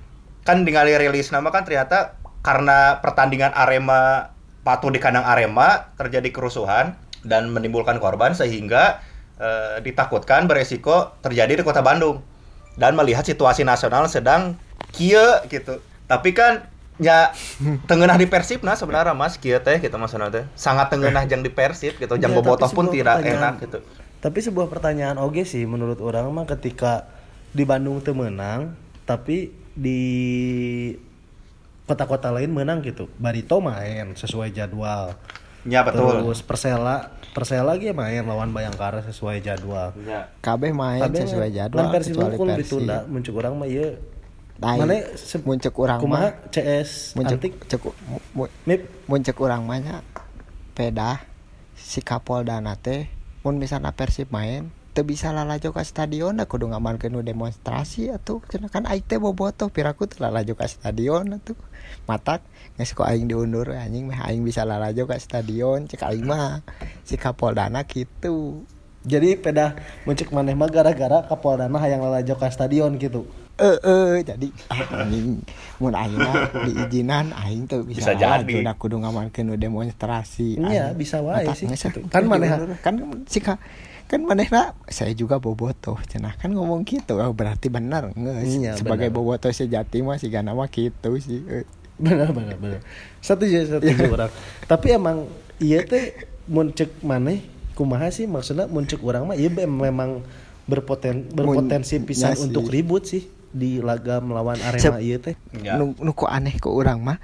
kan 0.47 0.63
ningali 0.63 0.95
rilis 0.95 1.29
nama 1.35 1.51
kan 1.51 1.67
ternyata 1.67 2.18
karena 2.49 2.97
pertandingan 2.97 3.53
Arema 3.53 4.33
patuh 4.65 4.89
di 4.89 4.97
kandang 4.97 5.21
Arema 5.21 5.93
terjadi 6.01 6.33
kerusuhan 6.33 6.97
dan 7.21 7.53
menimbulkan 7.53 8.01
korban 8.01 8.33
sehingga 8.33 9.05
eh, 9.37 9.77
ditakutkan 9.85 10.49
beresiko 10.49 11.13
terjadi 11.21 11.61
di 11.61 11.63
kota 11.63 11.85
Bandung 11.85 12.25
dan 12.73 12.97
melihat 12.97 13.21
situasi 13.21 13.61
nasional 13.61 14.09
sedang 14.09 14.57
kieu 14.89 15.45
gitu. 15.45 15.77
Tapi 16.09 16.33
kan 16.33 16.65
ya 16.97 17.37
tengenah 17.85 18.17
di 18.17 18.25
Persib 18.25 18.65
nah 18.65 18.73
sebenarnya 18.73 19.13
Mas 19.13 19.37
kieu 19.37 19.61
teh 19.61 19.77
gitu 19.77 19.93
maksudnya 20.01 20.33
teh. 20.33 20.49
Sangat 20.57 20.89
tengenah 20.89 21.29
jang 21.29 21.45
di 21.45 21.53
Persib 21.53 22.01
gitu 22.01 22.17
jang 22.17 22.33
Ya, 22.33 22.37
bobotoh 22.41 22.73
pun 22.73 22.89
tidak 22.89 23.21
enak 23.21 23.61
gitu. 23.61 23.85
Tapi 24.25 24.41
sebuah 24.41 24.73
pertanyaan 24.73 25.21
oge 25.21 25.45
sih 25.45 25.69
menurut 25.69 26.01
orang 26.01 26.25
mah 26.33 26.49
ketika 26.49 27.05
di 27.53 27.61
Bandung 27.61 28.01
tuh 28.01 28.17
menang 28.17 28.73
tapi 29.05 29.53
di 29.77 30.01
kota-kota 31.89 32.29
lain 32.29 32.53
menang 32.53 32.79
gitu. 32.79 33.09
Barito 33.17 33.57
main 33.57 34.13
sesuai 34.13 34.53
jadwal. 34.53 35.17
ya 35.67 35.83
betul 35.83 36.23
Terus 36.23 36.39
Persela 36.39 37.11
Persela 37.35 37.75
lagi 37.75 37.91
main 37.91 38.23
lawan 38.23 38.53
Bayangkara 38.53 39.03
sesuai 39.03 39.41
jadwal. 39.41 39.91
ya 40.05 40.29
KB 40.39 40.71
main 40.71 41.03
Tapi 41.03 41.19
sesuai 41.19 41.49
jadwal 41.51 41.89
kecuali 41.91 42.31
unggul 42.31 42.47
Persib. 42.53 42.61
ditunda 42.79 42.97
muncul 43.05 43.33
orang 43.35 43.53
mah 43.57 43.67
ieu. 43.67 43.91
Lain. 44.59 44.79
Mana 44.79 44.95
se- 45.15 45.39
Muncul 45.39 45.71
kumaha 45.71 46.03
mah 46.03 46.31
CS 46.47 47.15
muncul 47.15 47.35
antik 47.35 47.53
cek 47.65 47.79
mu- 47.81 48.23
mu- 48.33 48.51
Mip 48.63 48.81
muncul 49.07 49.35
urang 49.39 49.63
mah 49.63 49.79
nya 49.79 49.95
peda 50.71 51.23
si 51.75 51.99
Kapolda 51.99 52.59
teh 52.75 53.07
mun 53.43 53.55
misalnya 53.55 53.91
Persib 53.91 54.31
main 54.31 54.67
bisa 55.01 55.29
lalajo 55.29 55.69
ka 55.69 55.81
stadion 55.81 56.33
da 56.33 56.45
kudu 56.45 56.67
ngamankeun 56.67 57.11
nu 57.11 57.21
demonstrasi 57.21 58.09
atuh 58.09 58.39
cenah 58.45 58.67
kan 58.67 58.83
aing 58.83 59.01
teh 59.01 59.17
bobotoh 59.17 59.67
piraku 59.67 60.05
teu 60.05 60.21
lalajo 60.21 60.53
ka 60.53 60.65
stadion 60.65 61.25
atuh 61.31 61.57
matak 62.05 62.41
geus 62.75 62.91
ku 62.91 63.01
aing 63.01 63.25
diundur 63.25 63.69
anjing 63.69 64.05
mah 64.05 64.25
aing 64.25 64.41
bisa 64.41 64.63
lalajo 64.63 65.03
ka 65.03 65.15
stadion 65.15 65.83
cek 65.83 66.01
aing 66.01 66.23
mah 66.23 66.63
si 67.01 67.15
Kapoldana 67.15 67.83
kitu 67.83 68.63
jadi 69.01 69.35
peda 69.35 69.75
muncul 70.03 70.27
maneh 70.31 70.53
mah 70.53 70.67
gara-gara 70.67 71.23
Kapoldana 71.23 71.75
hayang 71.77 71.99
lalajo 71.99 72.35
ka 72.35 72.47
stadion 72.47 72.95
gitu. 72.95 73.23
eh 73.57 73.75
eh 73.77 74.23
jadi 74.23 74.47
ah, 74.67 75.03
anjing 75.03 75.43
mun 75.77 75.91
aing 75.91 76.15
mah 76.15 76.35
diizinan 76.63 77.35
aing 77.37 77.63
tuh 77.65 77.83
bisa, 77.83 78.11
Bisa 78.11 78.15
jadi. 78.15 78.39
lalajo 78.39 78.57
da 78.61 78.73
kudu 78.73 78.95
ngamankeun 78.97 79.43
nu 79.45 79.55
demonstrasi 79.55 80.55
Iya, 80.55 80.91
Aing- 80.91 80.95
bisa 80.95 81.19
wae 81.19 81.43
sih, 81.53 81.67
gitu. 81.67 82.07
kan 82.07 82.23
Kan 82.23 82.23
maneh- 82.25 82.79
kan 82.79 82.95
si 83.25 83.39
ka 83.39 83.59
kan 84.09 84.19
manehna 84.19 84.73
saya 84.85 85.13
juga 85.13 85.37
bobotoh. 85.37 86.01
Cenah 86.03 86.33
kan 86.33 86.49
ngomong 86.49 86.81
gitu. 86.83 87.15
Oh, 87.15 87.29
berarti 87.29 87.69
benar. 87.69 88.09
Geus 88.11 88.57
Iya, 88.57 88.73
sebagai 88.73 89.07
benar. 89.07 89.15
bobotoh 89.15 89.49
sejati 89.49 90.01
mah 90.01 90.17
si 90.17 90.27
nama 90.27 90.65
gitu 90.65 91.13
sih. 91.15 91.45
Eh. 91.45 91.65
benar 91.95 92.31
benar 92.31 92.55
benar. 92.55 92.79
Setuju 93.19 93.69
setuju 93.69 93.91
orang. 94.15 94.31
Tapi 94.63 94.87
emang 94.91 95.29
iya 95.57 95.83
teh 95.83 96.17
muncul 96.45 96.89
maneh. 96.99 97.45
Kumaha 97.71 98.09
sih 98.09 98.25
maksudnya 98.25 98.65
muncul 98.65 98.97
orang 99.03 99.23
mah? 99.23 99.35
Iya 99.35 99.53
memang 99.61 100.25
berpoten 100.65 101.29
berpotensi 101.29 101.95
Mun- 101.95 102.05
pisan 102.05 102.29
ya 102.29 102.35
sih. 102.35 102.45
untuk 102.45 102.67
ribut 102.67 103.03
sih 103.03 103.23
di 103.49 103.77
laga 103.79 104.19
melawan 104.19 104.57
Arema 104.59 104.79
Sep- 104.79 105.01
iya 105.01 105.17
teh. 105.17 105.35
Ya. 105.55 105.75
nu, 105.75 105.93
nu 105.95 106.11
ku 106.11 106.25
aneh 106.25 106.53
ke 106.53 106.65
orang 106.65 106.99
mah. 106.99 107.17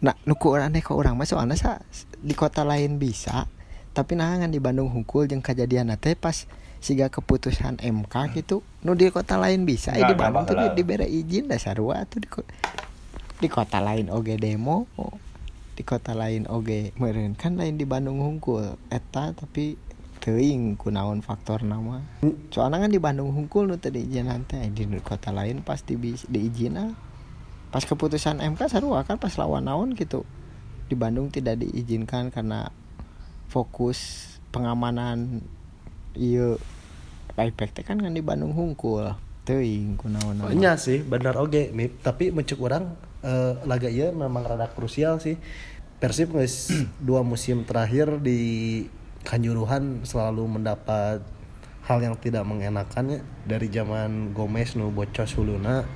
Nah 0.00 0.12
nu 0.24 0.34
ku 0.34 0.52
aneh 0.52 0.80
ke 0.80 0.90
orang 0.90 1.14
mah 1.14 1.24
soalnya 1.24 1.54
sa 1.54 1.80
di 2.18 2.32
kota 2.32 2.60
lain 2.62 2.98
bisa 2.98 3.48
tapi 3.94 4.18
kan 4.18 4.50
di 4.50 4.58
Bandung 4.58 4.90
hungkul 4.90 5.30
jeung 5.30 5.38
kejadian 5.40 5.94
teh 6.02 6.18
pas 6.18 6.50
siga 6.84 7.08
keputusan 7.08 7.80
MK 7.80 8.14
gitu 8.36 8.60
nu 8.84 8.92
di 8.92 9.08
kota 9.08 9.40
lain 9.40 9.64
bisa. 9.64 9.96
Nggak, 9.96 10.10
di 10.10 10.16
Bandung 10.18 10.44
tuh 10.44 10.56
di, 10.60 10.66
dibere 10.76 11.06
izin 11.08 11.48
dah 11.48 11.56
sarua 11.56 12.04
tuh 12.04 12.20
di, 12.20 12.28
di 13.40 13.48
kota 13.48 13.80
lain 13.80 14.12
oge 14.12 14.36
demo. 14.36 14.84
Di 15.72 15.80
kota 15.86 16.12
lain 16.12 16.44
oge 16.50 16.92
meureun. 17.00 17.38
Kan 17.38 17.56
lain 17.56 17.80
di 17.80 17.88
Bandung 17.88 18.20
hungkul 18.20 18.76
eta 18.92 19.32
tapi 19.32 19.80
teuing 20.20 20.80
kunaon 20.80 21.20
faktor 21.20 21.60
nama 21.68 22.00
soalnya 22.48 22.88
kan 22.88 22.88
di 22.88 22.96
Bandung 22.96 23.28
hungkul 23.32 23.68
nu 23.70 23.80
teu 23.80 23.94
diizinan 23.94 24.44
teh. 24.44 24.60
Di 24.68 24.84
kota 25.00 25.32
lain 25.32 25.64
pasti 25.64 25.96
bisa 25.96 26.28
diizinan 26.28 26.92
pas 27.72 27.82
keputusan 27.86 28.42
MK 28.42 28.60
sarua 28.68 29.06
kan 29.08 29.16
pas 29.16 29.32
lawan 29.40 29.70
naon 29.70 29.96
gitu. 29.96 30.28
Di 30.84 30.98
Bandung 30.98 31.32
tidak 31.32 31.64
diizinkan 31.64 32.28
karena 32.28 32.68
fokus 33.54 34.26
pengamanan 34.50 35.46
iya 36.18 36.58
impact 37.38 37.78
teh 37.78 37.84
kan 37.86 38.02
kan 38.02 38.10
di 38.10 38.22
Bandung 38.22 38.50
hungkul 38.50 39.14
teuing 39.46 39.94
kunaon. 39.94 40.42
Nya 40.58 40.74
sih 40.74 41.06
benar 41.06 41.38
oge 41.38 41.70
Mip. 41.70 42.02
tapi 42.02 42.34
muncul 42.34 42.58
orang 42.66 42.98
eh, 43.22 43.54
laga 43.62 43.86
ieu 43.86 44.10
memang 44.10 44.42
rada 44.42 44.66
krusial 44.74 45.22
sih. 45.22 45.38
Persib 46.02 46.34
geus 46.34 46.74
dua 47.06 47.22
musim 47.22 47.62
terakhir 47.62 48.18
di 48.18 48.82
Kanjuruhan 49.24 50.04
selalu 50.04 50.60
mendapat 50.60 51.24
hal 51.88 51.98
yang 52.00 52.16
tidak 52.20 52.44
mengenakan 52.44 53.04
ya 53.08 53.20
dari 53.48 53.72
zaman 53.72 54.36
Gomez 54.36 54.76
nu 54.76 54.92
bocos 54.92 55.32
huluna 55.36 55.88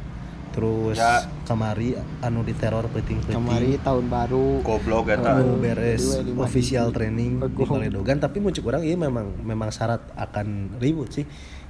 terus 0.59 0.99
Ya. 0.99 1.23
kamari 1.47 1.95
anu 2.19 2.43
diteror 2.43 2.91
peting-peting 2.91 3.39
Kemari 3.39 3.79
tahun 3.79 4.11
baru. 4.11 4.67
Goblok 4.67 5.15
eta. 5.15 5.39
anu 5.39 5.55
beres 5.63 6.19
official 6.35 6.91
training 6.91 7.39
di 7.39 7.47
Betul. 7.63 7.79
Baledogan 7.79 8.19
tapi 8.19 8.43
muncul 8.43 8.67
orang 8.67 8.83
ini 8.83 8.99
memang 8.99 9.39
memang 9.47 9.71
syarat 9.71 10.03
akan 10.19 10.75
ribut 10.83 11.15
sih. 11.15 11.25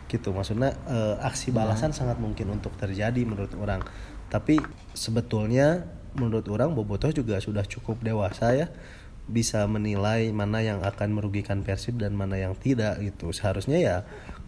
Gitu 0.09 0.33
maksudnya 0.33 0.73
eh, 0.89 1.21
aksi 1.21 1.53
balasan 1.53 1.93
sangat 1.93 2.17
mungkin 2.17 2.49
untuk 2.49 2.73
terjadi 2.81 3.21
menurut 3.29 3.53
orang. 3.61 3.85
Tapi 4.33 4.57
sebetulnya 4.97 5.85
menurut 6.17 6.49
orang 6.49 6.73
Bobotoh 6.73 7.13
juga 7.13 7.37
sudah 7.45 7.69
cukup 7.69 8.01
dewasa 8.01 8.57
ya. 8.57 8.73
Bisa 9.29 9.69
menilai 9.69 10.33
mana 10.33 10.65
yang 10.65 10.81
akan 10.81 11.13
merugikan 11.13 11.61
Persib 11.61 12.01
dan 12.01 12.17
mana 12.17 12.41
yang 12.41 12.57
tidak 12.57 12.97
gitu. 13.05 13.37
Seharusnya 13.37 13.77
ya 13.77 13.97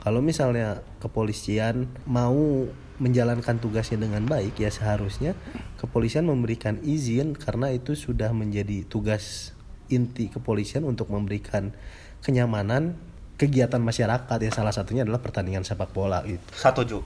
kalau 0.00 0.24
misalnya 0.24 0.80
kepolisian 1.04 1.92
mau 2.08 2.64
menjalankan 3.00 3.56
tugasnya 3.58 4.04
dengan 4.04 4.28
baik 4.28 4.60
ya 4.60 4.68
seharusnya 4.68 5.32
kepolisian 5.80 6.28
memberikan 6.28 6.76
izin 6.84 7.32
karena 7.32 7.72
itu 7.72 7.96
sudah 7.96 8.30
menjadi 8.36 8.84
tugas 8.84 9.56
inti 9.88 10.28
kepolisian 10.28 10.84
untuk 10.84 11.08
memberikan 11.10 11.72
kenyamanan 12.20 12.94
kegiatan 13.40 13.80
masyarakat 13.80 14.36
ya 14.36 14.52
salah 14.52 14.68
satunya 14.68 15.00
adalah 15.00 15.24
pertandingan 15.24 15.64
sepak 15.64 15.96
bola 15.96 16.20
gitu. 16.28 16.44
Satuju. 16.52 17.00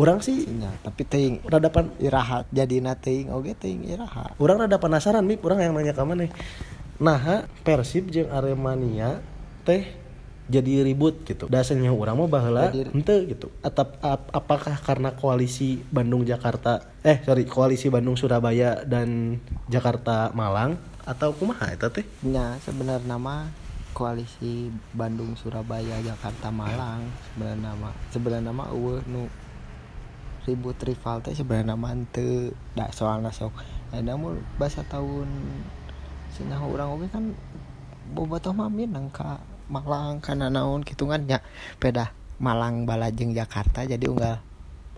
Orang 0.00 0.24
sih 0.24 0.48
nya 0.48 0.72
tapi 0.80 1.04
teuing 1.04 1.44
rada 1.44 1.68
pan, 1.68 1.92
iraha 2.00 2.48
jadi 2.48 2.80
teuing 2.96 3.28
oge 3.28 3.52
teuing 3.52 3.84
iraha 3.84 4.32
orang 4.40 4.64
rada 4.64 4.80
penasaran 4.80 5.28
nih, 5.28 5.36
orang 5.44 5.60
yang 5.60 5.72
nanya 5.76 5.92
ke 5.92 6.00
mana 6.00 6.24
nih. 6.24 6.32
Nah, 6.98 7.44
Persib 7.62 8.08
jeung 8.08 8.32
Aremania 8.32 9.20
teh 9.68 10.07
jadi 10.48 10.80
ribut 10.82 11.22
gitu. 11.22 11.44
Dasarnya 11.46 11.92
orang 11.92 12.16
mah 12.16 12.26
baheula 12.26 12.72
Jadi- 12.72 12.88
henteu 12.90 13.28
gitu. 13.28 13.52
Atap 13.60 14.00
ap- 14.00 14.32
apakah 14.32 14.74
karena 14.80 15.12
koalisi 15.12 15.84
Bandung 15.88 16.24
Jakarta 16.24 16.80
eh 17.04 17.20
sorry 17.22 17.44
koalisi 17.44 17.88
Bandung 17.88 18.16
Surabaya 18.16 18.82
dan 18.82 19.38
Jakarta 19.68 20.32
Malang 20.32 20.80
atau 21.04 21.32
kumaha 21.32 21.68
eta 21.68 21.88
teh? 21.88 22.04
nya 22.20 22.56
sebenarnya 22.60 23.08
nama 23.08 23.48
koalisi 23.92 24.68
Bandung 24.92 25.34
Surabaya 25.34 26.00
Jakarta 26.00 26.48
Malang 26.48 27.08
sebenarnya 27.32 27.72
nama 27.72 27.88
sebenarnya 28.08 28.44
nama 28.48 28.64
eueuh 28.68 29.00
nu 29.06 29.28
ribut 30.44 30.76
rival 30.80 31.20
teh 31.20 31.36
sebenarnya 31.36 31.76
nama 31.76 31.92
teu 32.08 32.56
da 32.72 32.88
soalna 32.88 33.28
sok 33.28 33.52
eh 33.90 34.00
namun 34.00 34.40
bahasa 34.56 34.80
tahun 34.84 35.28
cenah 36.32 36.60
urang 36.62 36.96
oge 36.96 37.08
kan 37.08 37.32
bobotoh 38.12 38.52
mah 38.52 38.68
minang 38.68 39.08
ka 39.08 39.36
Malang 39.68 40.24
kana 40.24 40.48
naon 40.48 40.82
kitu 40.82 41.04
kan. 41.06 41.24
Nya 41.24 41.44
peda 41.78 42.12
Malang 42.40 42.88
balajeng 42.88 43.36
Jakarta. 43.36 43.84
Jadi 43.84 44.08
unggal 44.08 44.40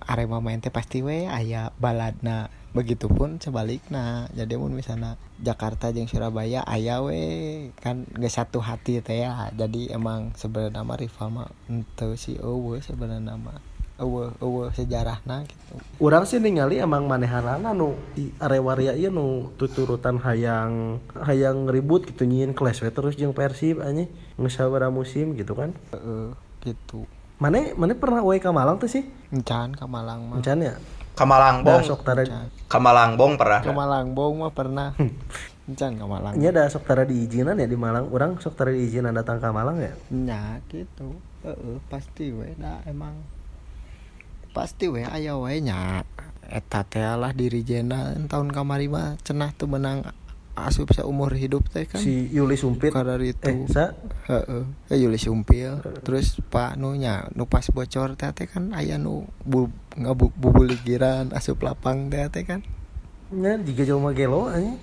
Arema 0.00 0.40
main 0.40 0.58
teh 0.58 0.72
pasti 0.72 1.04
we 1.04 1.28
aya 1.28 1.70
baladna. 1.76 2.48
Begitupun 2.70 3.42
sebaliknya 3.42 4.30
jadi 4.30 4.54
mun 4.54 4.72
misalnya 4.72 5.18
Jakarta 5.42 5.90
jeung 5.90 6.06
Surabaya 6.06 6.62
aya 6.62 7.02
we. 7.02 7.68
Kan 7.82 8.06
geus 8.14 8.38
satu 8.38 8.62
hati 8.62 9.02
teh 9.02 9.26
ya. 9.26 9.50
Jadi 9.52 9.90
emang 9.90 10.32
sebenarnya 10.38 10.86
mah 10.86 10.96
rival 10.96 11.28
mah 11.34 11.48
henteu 11.66 12.14
sih 12.14 12.38
eueuh 12.38 12.78
sebenarnya 12.78 13.36
mah 14.00 14.08
eueuh 14.08 14.32
eueuh 14.40 14.72
sejarahna 14.72 15.44
gitu 15.44 15.76
Urang 16.00 16.24
sih 16.24 16.40
ningali 16.40 16.80
emang 16.80 17.04
manehanana 17.04 17.76
nu 17.76 17.92
di 18.16 18.32
arewaria 18.40 18.96
ieu 18.96 19.12
nu 19.12 19.52
tuturutan 19.60 20.16
hayang 20.24 20.96
hayang 21.12 21.68
ribut 21.68 22.08
gitu 22.08 22.24
nyiin 22.24 22.56
kelas 22.56 22.80
we 22.80 22.88
terus 22.88 23.20
jeung 23.20 23.36
Persib 23.36 23.84
anjing 23.84 24.08
geus 24.40 24.56
sabaraha 24.56 24.88
musim 24.88 25.36
gitu 25.36 25.52
kan. 25.52 25.76
Heeh, 25.92 26.32
gitu 26.64 27.04
Mane 27.40 27.76
mane 27.76 27.92
pernah 27.96 28.24
we 28.24 28.40
ka 28.40 28.52
Malang 28.52 28.80
tuh 28.80 28.88
sih? 28.88 29.04
encan 29.32 29.76
ke 29.76 29.84
Malang 29.84 30.28
mah 30.28 30.40
Encan 30.40 30.60
ya? 30.60 30.74
Kamalangbong. 31.16 31.84
Da 31.84 31.88
sok 31.88 32.00
tara 32.04 32.24
Encan. 32.24 32.48
Kamalangbong 32.68 33.32
pernah. 33.36 33.60
ke 33.60 33.72
Malangbong 33.72 34.34
mah 34.40 34.52
pernah 34.52 34.88
encan 35.68 35.92
ke 35.94 36.06
Malang 36.08 36.34
nya 36.40 36.50
da 36.50 36.66
sok 36.66 36.88
tara 36.88 37.04
diizinan 37.04 37.60
ya 37.60 37.68
di 37.68 37.76
Malang. 37.76 38.08
Urang 38.08 38.40
sok 38.40 38.56
tara 38.56 38.72
diizinan 38.72 39.12
datang 39.12 39.36
ke 39.36 39.48
Malang 39.52 39.76
ya. 39.76 39.92
nya 40.08 40.64
gitu 40.72 41.20
Heeh, 41.44 41.76
pasti 41.88 42.32
we 42.32 42.52
da 42.60 42.84
emang 42.84 43.16
pasti 44.50 44.90
we 44.90 45.02
aya 45.02 45.34
we 45.34 45.60
nya 45.60 46.02
eta 46.50 46.82
teh 46.82 47.02
lah 47.02 47.30
dirijena 47.30 48.10
tahun 48.26 48.50
kamari 48.50 48.90
mah 48.90 49.14
cenah 49.22 49.54
tuh 49.54 49.70
menang 49.70 50.02
asup 50.58 50.90
seumur 50.92 51.30
hidup 51.32 51.70
teh 51.70 51.86
kan 51.86 52.02
Si 52.02 52.28
Yuli 52.28 52.58
Sumpit. 52.58 52.90
Kadar 52.92 53.22
itu. 53.22 53.48
Eh, 53.48 53.64
sa 53.70 53.94
Heeh, 54.28 54.66
eh 54.90 54.98
Yuli 54.98 55.16
Sumpil. 55.16 55.78
Terus 56.02 56.36
Pak 56.50 56.76
nu 56.76 56.92
nya 56.92 57.30
nu 57.32 57.46
pas 57.46 57.64
bocor 57.64 58.18
teh 58.18 58.28
teh 58.34 58.44
kan 58.44 58.74
aya 58.74 58.98
nu 58.98 59.24
bu, 59.40 59.70
ngabu 59.94 60.28
bubuligiran 60.34 61.30
asup 61.32 61.62
lapang 61.62 62.10
teh 62.10 62.26
teh 62.28 62.44
kan. 62.44 62.60
nya 63.30 63.56
jiga 63.56 63.86
Jelma 63.86 64.10
Gelo 64.10 64.50
anjing. 64.50 64.76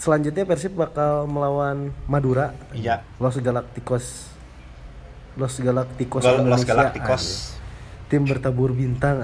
Selanjutnya 0.00 0.48
Persib 0.48 0.72
bakal 0.72 1.28
melawan 1.28 1.92
Madura. 2.06 2.56
Iya. 2.72 3.04
Los 3.18 3.36
Galacticos. 3.36 4.30
Los 5.36 5.60
Galacticos 5.60 6.24
Gal- 6.24 6.48
Los 6.48 6.64
Galacticos. 6.64 7.59
Tim 8.10 8.26
bertabur 8.26 8.74
bintang. 8.74 9.22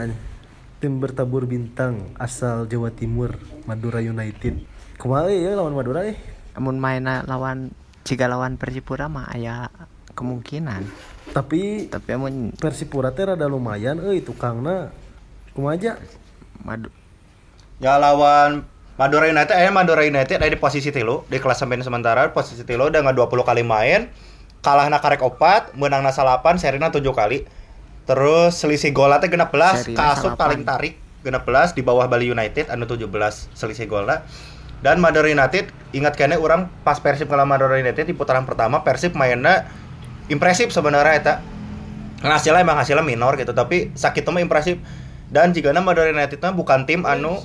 Tim 0.79 1.03
bertabur 1.03 1.43
bintang 1.43 2.15
asal 2.23 2.71
Jawa 2.71 2.95
Timur, 2.95 3.35
Madura 3.67 3.99
United. 3.99 4.63
Kumaha 4.95 5.27
ya 5.27 5.59
lawan 5.59 5.75
Madura 5.75 6.07
eh? 6.07 6.15
Amun 6.55 6.79
mainna 6.79 7.27
lawan 7.27 7.75
jika 8.07 8.31
lawan 8.31 8.55
Persipura 8.55 9.11
mah 9.11 9.27
aya 9.35 9.75
kemungkinan. 10.15 10.87
Tapi 11.35 11.91
Tapi 11.91 12.09
amun 12.15 12.55
Persipura 12.55 13.11
teh 13.11 13.27
rada 13.27 13.51
lumayan 13.51 13.99
euy 13.99 14.23
tukangna 14.23 14.95
kumaha 15.51 15.75
aja 15.75 15.93
madu 16.63 16.95
Ya 17.83 17.99
lawan 17.99 18.63
Madura 18.95 19.27
United, 19.27 19.53
eh 19.53 19.75
Madura 19.75 20.07
United 20.07 20.39
ada 20.39 20.47
di 20.47 20.63
posisi 20.63 20.95
tilu 20.95 21.27
di 21.27 21.43
klasemen 21.43 21.83
sementara 21.83 22.31
posisi 22.31 22.63
tilu 22.63 22.87
dengan 22.95 23.13
20 23.13 23.35
kali 23.43 23.67
main 23.67 24.07
kalah 24.63 24.87
karek 25.03 25.27
opat 25.27 25.75
menang 25.75 26.07
na 26.07 26.15
salapan 26.15 26.55
serina 26.57 26.89
7 26.89 27.03
kali 27.11 27.45
terus 28.07 28.55
selisih 28.55 28.95
teh 28.95 29.29
genap 29.29 29.51
belas 29.51 29.83
kasut 29.91 30.39
paling 30.39 30.63
tarik 30.63 31.03
genap 31.27 31.43
belas 31.43 31.75
di 31.75 31.83
bawah 31.83 32.07
Bali 32.07 32.31
United 32.31 32.71
anu 32.71 32.87
17 32.87 33.11
selisih 33.53 33.91
golnya. 33.91 34.23
Dan 34.79 35.03
Madura 35.03 35.27
United 35.27 35.75
ingat 35.91 36.15
kene 36.15 36.39
orang 36.39 36.71
pas 36.87 37.03
Persib 37.03 37.27
kalah 37.27 37.49
Madura 37.49 37.75
United 37.83 38.07
di 38.07 38.15
putaran 38.15 38.47
pertama 38.47 38.87
Persib 38.87 39.19
mainnya 39.19 39.67
impresif 40.31 40.71
sebenarnya 40.71 41.13
eta. 41.19 41.35
Nah, 42.23 42.39
hasilnya 42.39 42.63
emang 42.63 42.79
hasilnya 42.79 43.03
minor 43.03 43.35
gitu 43.35 43.51
tapi 43.51 43.91
sakit 43.99 44.23
mah 44.31 44.39
impresif. 44.39 44.79
Dan 45.27 45.51
jika 45.51 45.75
Madura 45.75 46.07
United 46.07 46.39
mah 46.39 46.55
bukan 46.55 46.87
tim 46.87 47.03
anu 47.03 47.43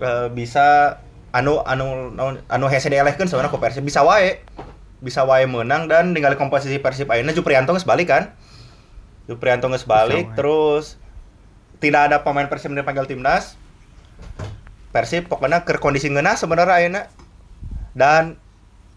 eh, 0.00 0.32
bisa 0.32 0.96
anu 1.36 1.60
anu 1.68 2.16
anu, 2.16 2.40
anu 2.48 2.66
hese 2.72 2.88
dielehkeun 2.88 3.28
sebenarnya 3.28 3.52
ku 3.52 3.60
Persib. 3.60 3.84
Bisa 3.84 4.00
wae 4.00 4.40
bisa 5.02 5.26
wae 5.26 5.44
menang 5.44 5.90
dan 5.90 6.14
ningali 6.14 6.38
komposisi 6.38 6.78
Persib 6.80 7.10
ayeuna 7.10 7.36
Juprianto 7.36 7.74
geus 7.74 7.84
balik 7.84 8.08
kan 8.08 8.32
Juprianto 9.30 9.70
geus 9.70 9.86
balik 9.86 10.26
Bisa 10.26 10.32
wae. 10.32 10.36
terus 10.36 10.84
tidak 11.82 12.10
ada 12.10 12.16
pemain 12.22 12.46
Persib 12.46 12.70
yang 12.70 12.86
dipanggil 12.86 13.10
timnas. 13.10 13.58
Persib 14.94 15.26
pokoknya 15.26 15.66
ke 15.66 15.78
kondisi 15.82 16.06
ngeunah 16.06 16.38
sebenarnya 16.38 16.78
ayeuna. 16.78 17.02
Dan 17.90 18.38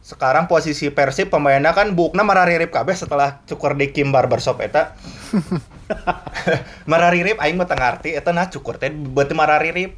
sekarang 0.05 0.45
posisi 0.45 0.93
Persib 0.93 1.33
pemainnya 1.33 1.73
kan 1.73 1.97
bukna 1.97 2.21
mararirip 2.21 2.69
kabeh 2.69 2.93
setelah 2.93 3.41
cukur 3.49 3.73
di 3.73 3.89
Kim 3.89 4.13
Barbershop 4.13 4.61
eta. 4.61 4.93
Mararirip 6.89 7.37
aing 7.41 7.57
mah 7.57 7.65
ngarti 7.65 8.13
eta 8.13 8.33
nah 8.33 8.49
cukur 8.53 8.77
teh 8.77 8.93
beuti 8.93 9.33
mararirip. 9.33 9.97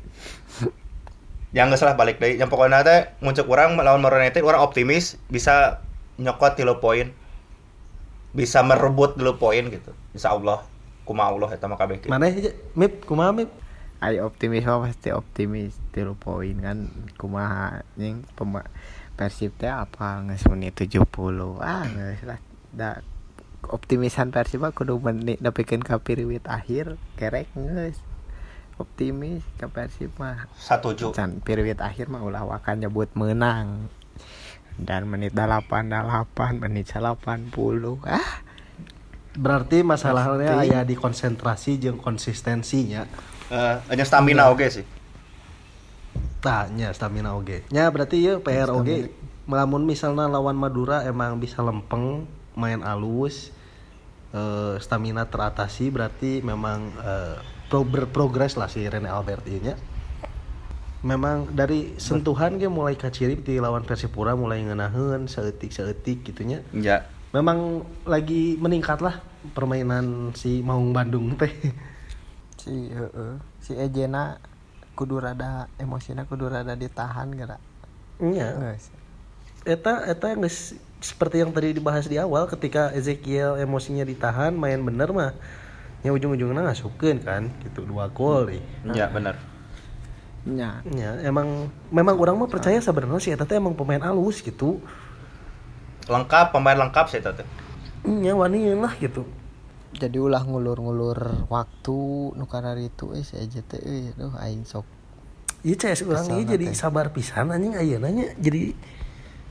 Yang 1.52 1.68
geus 1.76 1.84
lah 1.84 1.96
balik 2.00 2.24
deui. 2.24 2.40
Yang 2.40 2.56
pokoknya 2.56 2.88
teh 2.88 3.12
muncul 3.20 3.48
urang 3.52 3.76
lawan 3.76 4.00
Madura 4.00 4.24
United 4.24 4.44
urang 4.48 4.64
optimis 4.64 5.20
bisa 5.28 5.84
nyokot 6.20 6.56
3 6.56 6.80
poin. 6.80 7.12
Bisa 8.32 8.64
merebut 8.64 9.20
3 9.20 9.36
poin 9.36 9.64
gitu 9.68 9.92
insya 10.18 10.34
Allah 10.34 10.66
kuma 11.08 11.30
Allah 11.30 11.48
eta 11.54 11.70
mah 11.70 11.80
kabeh 11.80 12.04
kieu. 12.04 12.12
mana 12.12 12.28
aja 12.28 12.52
mip 12.76 13.08
kumaha 13.08 13.32
mip? 13.32 13.50
Ayo 13.98 14.30
optimis 14.30 14.68
mah 14.68 14.86
pasti 14.86 15.10
optimis 15.10 15.74
tilu 15.96 16.14
poin 16.20 16.54
kan. 16.60 16.92
Kumaha 17.16 17.82
ning 17.96 18.28
pema 18.36 18.68
Persib 19.18 19.58
teh 19.58 19.72
apa 19.72 20.22
geus 20.30 20.46
menit 20.52 20.78
70 20.78 21.02
ah 21.58 21.82
geus 21.88 22.22
lah. 22.28 22.38
Da 22.70 23.02
optimisan 23.66 24.30
Persib 24.30 24.62
kudu 24.76 25.02
menit 25.02 25.42
nepikeun 25.42 25.82
ka 25.82 25.98
piriwit 25.98 26.46
akhir 26.46 27.00
kerek 27.18 27.50
geus. 27.58 27.98
Optimis 28.78 29.42
ka 29.58 29.72
Persib 29.72 30.14
mah. 30.22 30.46
Satuju. 30.62 31.18
can 31.18 31.42
piriwit 31.42 31.82
akhir 31.82 32.14
mah 32.14 32.22
ulah 32.22 32.46
wakan 32.46 32.86
nyebut 32.86 33.10
menang. 33.18 33.90
Dan 34.78 35.10
menit 35.10 35.34
88 35.34 35.90
menit 36.62 36.86
80 36.94 37.50
ah 38.06 38.46
berarti 39.38 39.80
masalahnya 39.80 40.58
Pasti. 40.58 40.68
aya 40.68 40.82
di 40.82 40.96
konsentrasi 40.96 41.72
jeung 41.78 41.98
konsistensinya 41.98 43.06
Eh, 43.48 43.76
hanya 43.88 44.04
stamina 44.04 44.50
oke 44.50 44.68
sih. 44.68 44.84
tanya 46.38 46.92
stamina 46.92 47.32
oge 47.32 47.64
nya 47.70 47.88
berarti 47.88 48.20
ya 48.20 48.34
PR 48.38 48.70
oge 48.70 49.08
melamun 49.44 49.84
misalnya 49.84 50.28
lawan 50.28 50.54
Madura 50.54 51.02
emang 51.04 51.38
bisa 51.38 51.62
lempeng 51.62 52.28
main 52.54 52.82
alus 52.82 53.50
eh, 54.30 54.76
stamina 54.78 55.26
teratasi 55.26 55.88
berarti 55.88 56.42
memang 56.42 56.92
eh, 56.98 57.36
pro 57.68 57.84
berprogres 57.84 58.54
lah 58.54 58.68
si 58.68 58.84
Rene 58.84 59.08
Albert 59.08 59.44
ini 59.46 59.60
nya. 59.64 59.76
memang 61.00 61.48
dari 61.50 61.96
sentuhan 61.96 62.58
ge 62.58 62.68
mulai 62.68 62.94
kaciri 62.94 63.38
di 63.38 63.58
lawan 63.58 63.82
Persipura 63.82 64.34
mulai 64.34 64.60
ngenaheun 64.60 65.26
seetik 65.26 65.70
seetik 65.70 66.26
gitunya 66.26 66.60
Ya. 66.72 67.06
Memang 67.38 67.86
lagi 68.10 68.58
meningkat 68.58 68.98
lah 69.06 69.22
permainan 69.54 70.34
si 70.34 70.66
Maung 70.66 70.90
Bandung 70.90 71.38
teh 71.38 71.54
si 72.58 72.90
heeh 72.90 73.34
si 73.62 73.78
Ejena 73.78 74.42
kudu 74.98 75.22
rada 75.22 75.70
emosina 75.78 76.26
kudu 76.26 76.50
rada 76.50 76.74
ditahan 76.74 77.30
gara 77.38 77.62
Iya. 78.18 78.74
Eta 79.62 80.10
eta 80.10 80.34
geus 80.34 80.74
seperti 80.98 81.46
yang 81.46 81.54
tadi 81.54 81.78
dibahas 81.78 82.10
di 82.10 82.18
awal 82.18 82.50
ketika 82.50 82.90
Ezekiel 82.98 83.62
emosinya 83.62 84.02
ditahan 84.02 84.58
main 84.58 84.82
bener 84.82 85.14
mah 85.14 85.38
ya 86.02 86.10
ujung-ujungnya 86.10 86.66
ngasukeun 86.66 87.22
kan 87.22 87.54
gitu 87.62 87.86
dua 87.86 88.10
gol 88.10 88.50
nih. 88.50 88.64
Ya, 88.98 89.06
benar. 89.12 89.38
nya 90.48 90.80
Ya, 90.90 91.12
emang 91.22 91.70
memang 91.94 92.16
orang 92.18 92.40
mah 92.40 92.50
percaya 92.50 92.80
sebenarnya 92.82 93.22
si 93.22 93.30
eta 93.30 93.46
teh 93.46 93.60
emang 93.60 93.78
pemain 93.78 94.02
alus 94.02 94.42
gitu. 94.42 94.82
Lengkap, 96.08 96.56
pemain 96.56 96.76
lengkap 96.80 97.06
sih 97.12 97.20
teh. 97.20 97.48
Nya 98.08 98.34
wani 98.36 98.72
lah 98.74 98.96
gitu. 99.00 99.28
jadi 99.98 100.20
ulah 100.22 100.46
ngulur-ngulur 100.46 101.50
waktu 101.50 101.98
nu 102.38 102.46
karari 102.46 102.94
itu 102.94 103.18
eh 103.18 103.26
si 103.26 103.34
Eje 103.40 103.66
teh 103.66 103.82
euy 103.82 104.14
aduh 104.14 104.36
aing 104.38 104.62
sok 104.68 104.86
Iya 105.66 105.74
CS 105.74 106.06
ieu 106.06 106.14
Ke 106.14 106.22
sana 106.22 106.46
jadi 106.46 106.68
sabar 106.78 107.10
pisan 107.10 107.50
anjing 107.50 107.74
ayeuna 107.74 108.14
nya 108.14 108.30
jadi 108.38 108.78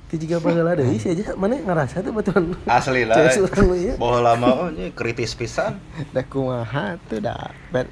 teu 0.06 0.22
jiga 0.22 0.38
baheula 0.38 0.78
deui 0.78 1.02
sih 1.02 1.18
aja 1.18 1.34
mana 1.34 1.58
ngerasa 1.58 1.98
tuh 1.98 2.14
betul. 2.14 2.54
Asli 2.70 3.02
lah. 3.02 3.18
CS 3.18 3.42
urang 3.42 3.74
ieu. 3.74 3.98
Bola 3.98 4.22
lama 4.22 4.46
oh, 4.54 4.68
ini 4.70 4.94
kritis 4.94 5.34
pisan. 5.34 5.82
da 6.14 6.22
kumaha 6.22 6.94
tuh 7.10 7.18
dah 7.18 7.50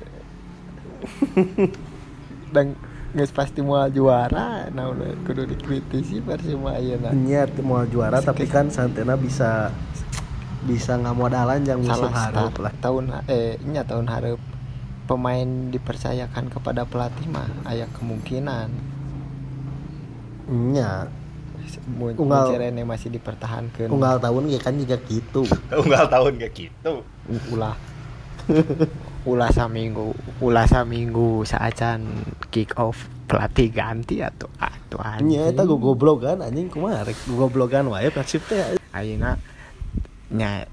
dan 2.55 2.79
geus 3.15 3.31
pasti 3.31 3.63
moal 3.63 3.95
juara. 3.95 4.67
Nah 4.75 4.91
udah 4.91 5.15
kudu 5.23 5.47
dikritisi 5.47 6.19
Persima 6.19 6.75
ayeuna 6.75 7.15
Niat 7.15 7.55
mau 7.63 7.87
juara 7.87 8.19
tapi 8.19 8.51
kan 8.51 8.69
santena 8.75 9.15
bisa 9.15 9.71
bisa 10.67 10.99
ngamodalan 10.99 11.63
yang 11.63 11.79
musuh 11.79 12.09
salah 12.09 12.13
hareup 12.29 12.51
start 12.51 12.55
lah. 12.59 12.73
tahun 12.83 13.05
eh 13.31 13.61
nya 13.63 13.87
tahun 13.87 14.09
hareup 14.11 14.41
pemain 15.05 15.47
dipercayakan 15.69 16.49
kepada 16.49 16.83
pelatih 16.89 17.29
mah 17.31 17.47
aya 17.69 17.87
kemungkinan. 17.95 18.69
Nya 20.51 21.07
Unggal- 22.17 22.49
mun 22.49 22.53
si 22.53 22.55
Rene 22.61 22.83
masih 22.85 23.09
dipertahankan. 23.13 23.89
Unggal 23.93 24.19
tahun 24.21 24.49
ya 24.51 24.61
kan 24.61 24.75
juga 24.75 24.97
gitu. 25.07 25.45
Unggal 25.85 26.09
tahun 26.11 26.33
kayak 26.41 26.53
gitu. 26.57 26.93
ulah 27.53 27.73
ulah 29.25 29.49
saminggu 29.49 30.13
ulah 30.45 30.69
saminggu 30.69 31.49
saacan 31.49 32.05
kick 32.53 32.77
off 32.77 33.09
pelatih 33.25 33.73
ganti 33.73 34.21
atau 34.21 34.53
atau 34.61 35.01
Nya 35.25 35.49
eta 35.51 35.65
anjing 35.65 35.81
gogoblogan 35.81 36.39
anjing 36.45 36.69
kumaha 36.69 37.09
rek 37.09 37.19
gogoblogan 37.27 37.89
wae 37.89 38.13
Persib 38.13 38.45
teh. 38.47 38.77
ayeuna 38.93 39.41
nya 40.31 40.69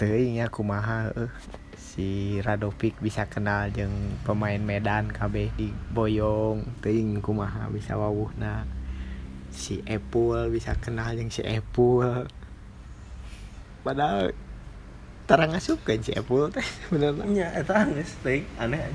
teuing 0.00 0.40
nya 0.40 0.48
kumaha 0.50 1.12
si 1.76 2.40
Radovic 2.42 2.98
bisa 2.98 3.30
kenal 3.30 3.70
jeung 3.70 4.18
pemain 4.26 4.58
Medan 4.58 5.14
kabeh 5.14 5.52
di 5.54 5.70
Boyong 5.94 6.82
teuing 6.82 7.22
kumaha 7.22 7.70
bisa 7.70 7.94
wawuhna. 7.94 8.66
Si 9.54 9.78
Epul 9.86 10.50
bisa 10.50 10.74
kenal 10.74 11.14
jeung 11.14 11.30
si 11.30 11.46
Epul. 11.46 12.26
Padahal 13.86 14.34
tarang 15.24 15.56
ngasupkeun 15.56 16.00
si 16.04 16.12
Epul 16.12 16.48
teh 16.54 16.64
bener 16.92 17.16
Nya 17.24 17.48
eta 17.56 17.88
geus 17.88 18.12
teuing 18.20 18.44
aneh. 18.60 18.92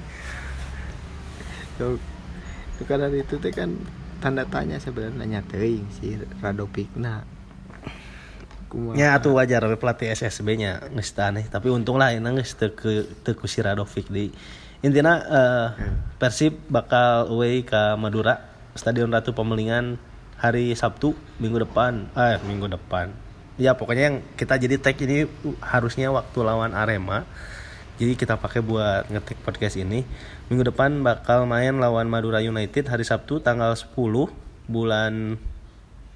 Tuh, 1.82 1.98
tuh 2.78 2.86
karena 2.86 3.10
itu 3.10 3.42
teh 3.42 3.50
kan 3.50 3.74
tanda 4.22 4.46
tanya 4.46 4.78
sebenarnya 4.78 5.42
teuing 5.50 5.86
si 5.98 6.20
Radovic 6.44 6.92
nah 6.94 7.26
kumaha? 8.70 8.96
Nya 8.98 9.18
atuh 9.18 9.34
wajar 9.34 9.66
we 9.66 9.78
pelatih 9.80 10.14
SSB 10.14 10.48
nya 10.62 10.86
geus 10.94 11.14
aneh. 11.18 11.50
Tapi 11.50 11.74
untung 11.74 11.98
lah 11.98 12.14
enak 12.14 12.46
geus 12.46 12.54
teu 12.54 12.78
ke 12.78 13.10
teu 13.26 13.34
ku 13.34 13.50
si 13.50 13.66
Radovic 13.66 14.08
di 14.14 14.30
intina 14.86 15.14
eh, 15.26 15.68
Persib 16.22 16.70
bakal 16.70 17.34
away 17.34 17.66
ke 17.66 17.98
Madura 17.98 18.38
Stadion 18.78 19.10
Ratu 19.10 19.34
Pemelingan 19.34 19.98
hari 20.38 20.78
Sabtu 20.78 21.18
minggu 21.42 21.66
depan. 21.66 22.06
Eh 22.14 22.38
minggu 22.46 22.70
depan 22.70 23.29
ya 23.60 23.76
pokoknya 23.76 24.04
yang 24.10 24.18
kita 24.34 24.56
jadi 24.56 24.80
tag 24.80 24.96
ini 24.98 25.28
harusnya 25.60 26.10
waktu 26.10 26.40
lawan 26.40 26.72
Arema. 26.72 27.28
Jadi 28.00 28.16
kita 28.16 28.40
pakai 28.40 28.64
buat 28.64 29.12
ngetik 29.12 29.44
podcast 29.44 29.76
ini. 29.76 30.08
Minggu 30.48 30.64
depan 30.64 31.04
bakal 31.04 31.44
main 31.44 31.76
lawan 31.76 32.08
Madura 32.08 32.40
United 32.40 32.88
hari 32.88 33.04
Sabtu 33.04 33.44
tanggal 33.44 33.76
10 33.76 33.92
bulan 34.66 35.36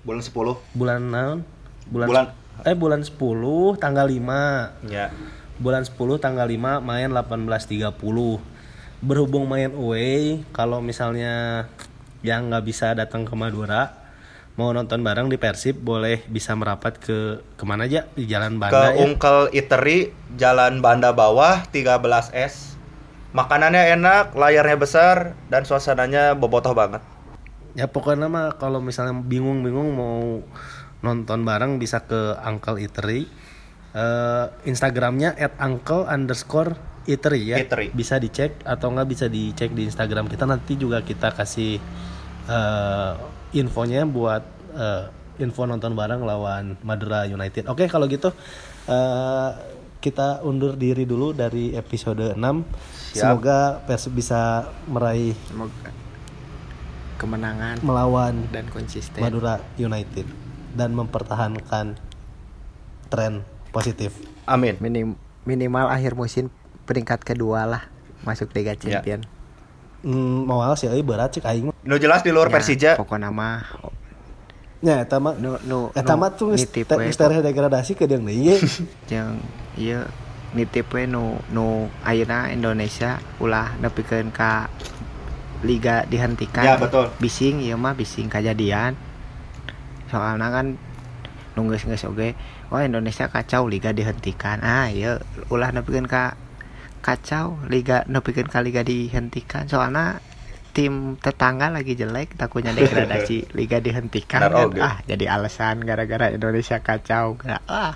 Bulan 0.03 0.21
10. 0.23 0.55
bulan 0.71 0.99
naon? 1.03 1.39
Bulan, 1.83 2.07
Bulan- 2.07 2.31
eh 2.63 2.75
bulan 2.75 3.01
10 3.03 3.75
tanggal 3.75 4.07
5 4.07 4.71
Ya. 4.87 5.11
bulan 5.59 5.83
10 5.83 6.15
tanggal 6.17 6.47
5 6.47 6.79
main 6.79 7.11
18.30 7.11 8.39
berhubung 8.99 9.43
main 9.43 9.75
away 9.75 10.39
kalau 10.55 10.79
misalnya 10.79 11.67
yang 12.23 12.47
nggak 12.47 12.63
bisa 12.63 12.95
datang 12.95 13.27
ke 13.27 13.35
Madura 13.35 14.02
mau 14.53 14.69
nonton 14.69 15.01
bareng 15.01 15.33
di 15.33 15.41
Persib 15.41 15.81
boleh 15.81 16.21
bisa 16.29 16.53
merapat 16.53 17.01
ke 17.01 17.41
ke 17.57 17.63
mana 17.65 17.89
aja 17.89 18.05
di 18.13 18.29
Jalan 18.29 18.57
Ke 18.57 18.61
Banda 18.61 18.93
ya 18.93 19.01
Ungkel 19.01 19.37
Eatery, 19.49 20.13
Jalan 20.37 20.77
Banda 20.79 21.09
Bawah, 21.09 21.65
13S. 21.73 22.77
Makanannya 23.33 23.97
enak, 23.97 24.37
layarnya 24.37 24.77
besar, 24.77 25.33
dan 25.49 25.65
suasananya 25.65 26.37
bobotoh 26.37 26.77
banget. 26.77 27.01
ya 27.73 27.89
pokoknya 27.89 28.29
mah 28.29 28.53
kalau 28.61 28.77
misalnya 28.77 29.17
bingung-bingung 29.17 29.97
mau 29.97 30.45
nonton 31.01 31.41
bareng 31.41 31.81
bisa 31.81 32.05
ke 32.05 32.37
Uncle 32.45 32.77
Eatery 32.77 33.25
Eh, 33.93 34.45
Instagramnya 34.65 35.37
at 35.37 35.53
uncle 35.61 36.09
underscore 36.09 36.73
eatery 37.05 37.53
ya 37.53 37.61
Eatery. 37.61 37.93
bisa 37.93 38.17
dicek 38.17 38.57
atau 38.65 38.89
nggak 38.89 39.05
bisa 39.05 39.29
dicek 39.29 39.69
di 39.69 39.85
Instagram 39.85 40.25
kita 40.25 40.49
nanti 40.49 40.73
juga 40.81 41.05
kita 41.05 41.29
kasih 41.29 41.77
eh, 42.49 43.11
infonya 43.53 44.05
buat 44.05 44.43
eh, 44.75 45.03
info 45.41 45.65
nonton 45.65 45.97
bareng 45.97 46.21
lawan 46.21 46.77
Madura 46.85 47.25
United 47.25 47.69
oke 47.69 47.85
kalau 47.89 48.05
gitu 48.09 48.29
eh, 48.89 49.49
kita 50.03 50.43
undur 50.43 50.75
diri 50.75 51.07
dulu 51.07 51.31
dari 51.31 51.71
episode 51.73 52.35
6 52.35 52.37
Siap. 52.37 53.15
semoga 53.15 53.79
Persib 53.87 54.13
bisa 54.19 54.67
meraih 54.91 55.31
Semoga 55.47 55.89
kemenangan 57.15 57.79
melawan 57.79 58.51
dan 58.51 58.67
konsisten 58.67 59.23
Madura 59.23 59.63
United 59.79 60.27
dan 60.73 60.91
mempertahankan 60.97 61.95
tren 63.07 63.45
positif. 63.69 64.17
Amin. 64.49 64.75
Minim, 64.81 65.15
minimal 65.45 65.87
akhir 65.93 66.17
musim 66.17 66.49
peringkat 66.89 67.21
kedua 67.21 67.69
lah 67.69 67.83
masuk 68.25 68.49
Liga 68.57 68.73
Ya. 68.83 68.99
Hmm, 70.03 70.43
mau 70.43 70.59
sih? 70.75 70.91
Euy 70.91 70.99
berat 70.99 71.31
cek 71.31 71.47
aing 71.47 71.71
mah. 71.71 71.75
Nu 71.87 71.95
jelas 71.95 72.27
di 72.27 72.35
luar 72.35 72.51
Ya, 72.51 72.59
Persija, 72.59 72.91
pokoknya 72.99 73.31
mah 73.31 73.63
Nya 74.83 74.99
eta 75.07 75.15
mah 75.15 75.39
nu 75.39 75.55
nu 75.63 75.95
eta 75.95 76.19
mah 76.19 76.35
tuh 76.35 76.59
nitip 76.59 76.91
tereh 76.91 77.39
degradasi 77.39 77.95
ke 77.95 78.03
deung 78.03 78.27
deui. 78.27 78.59
jeung 79.09 79.39
ieu 79.79 80.03
nitip 80.51 80.91
we 80.91 81.07
nu 81.07 81.39
nu 81.55 81.87
ayeuna 82.03 82.51
Indonesia 82.51 83.23
ulah 83.39 83.79
nepikeun 83.79 84.35
ka 84.35 84.67
liga 85.63 86.03
dihentikan. 86.11 86.67
Ya, 86.67 86.75
betul. 86.75 87.07
bising 87.23 87.63
ieu 87.63 87.79
mah 87.79 87.95
bising 87.95 88.27
kejadian 88.27 88.99
soalnya 90.11 90.51
kan 90.51 90.75
nunggus 91.55 91.87
geus 91.87 92.03
oge 92.03 92.35
wah 92.67 92.83
Indonesia 92.83 93.31
kacau 93.31 93.71
liga 93.71 93.95
dihentikan. 93.95 94.59
Ah 94.59 94.91
ieu 94.91 95.15
ulah 95.47 95.71
nepikeun 95.71 96.11
ka 96.11 96.35
kacau 97.03 97.59
liga 97.67 98.07
nepikeun 98.07 98.47
ka 98.47 98.63
liga 98.63 98.81
dihentikan. 98.87 99.67
Soalnya 99.67 100.23
tim 100.71 101.19
tetangga 101.19 101.69
lagi 101.69 101.93
jelek 101.93 102.33
takutnya 102.39 102.73
degradasi 102.73 103.45
liga 103.59 103.77
dihentikan 103.77 104.41
kan. 104.41 104.73
ah 104.81 104.95
jadi 105.05 105.35
alasan 105.35 105.83
gara-gara 105.83 106.31
Indonesia 106.31 106.79
kacau. 106.79 107.37
Ah 107.67 107.93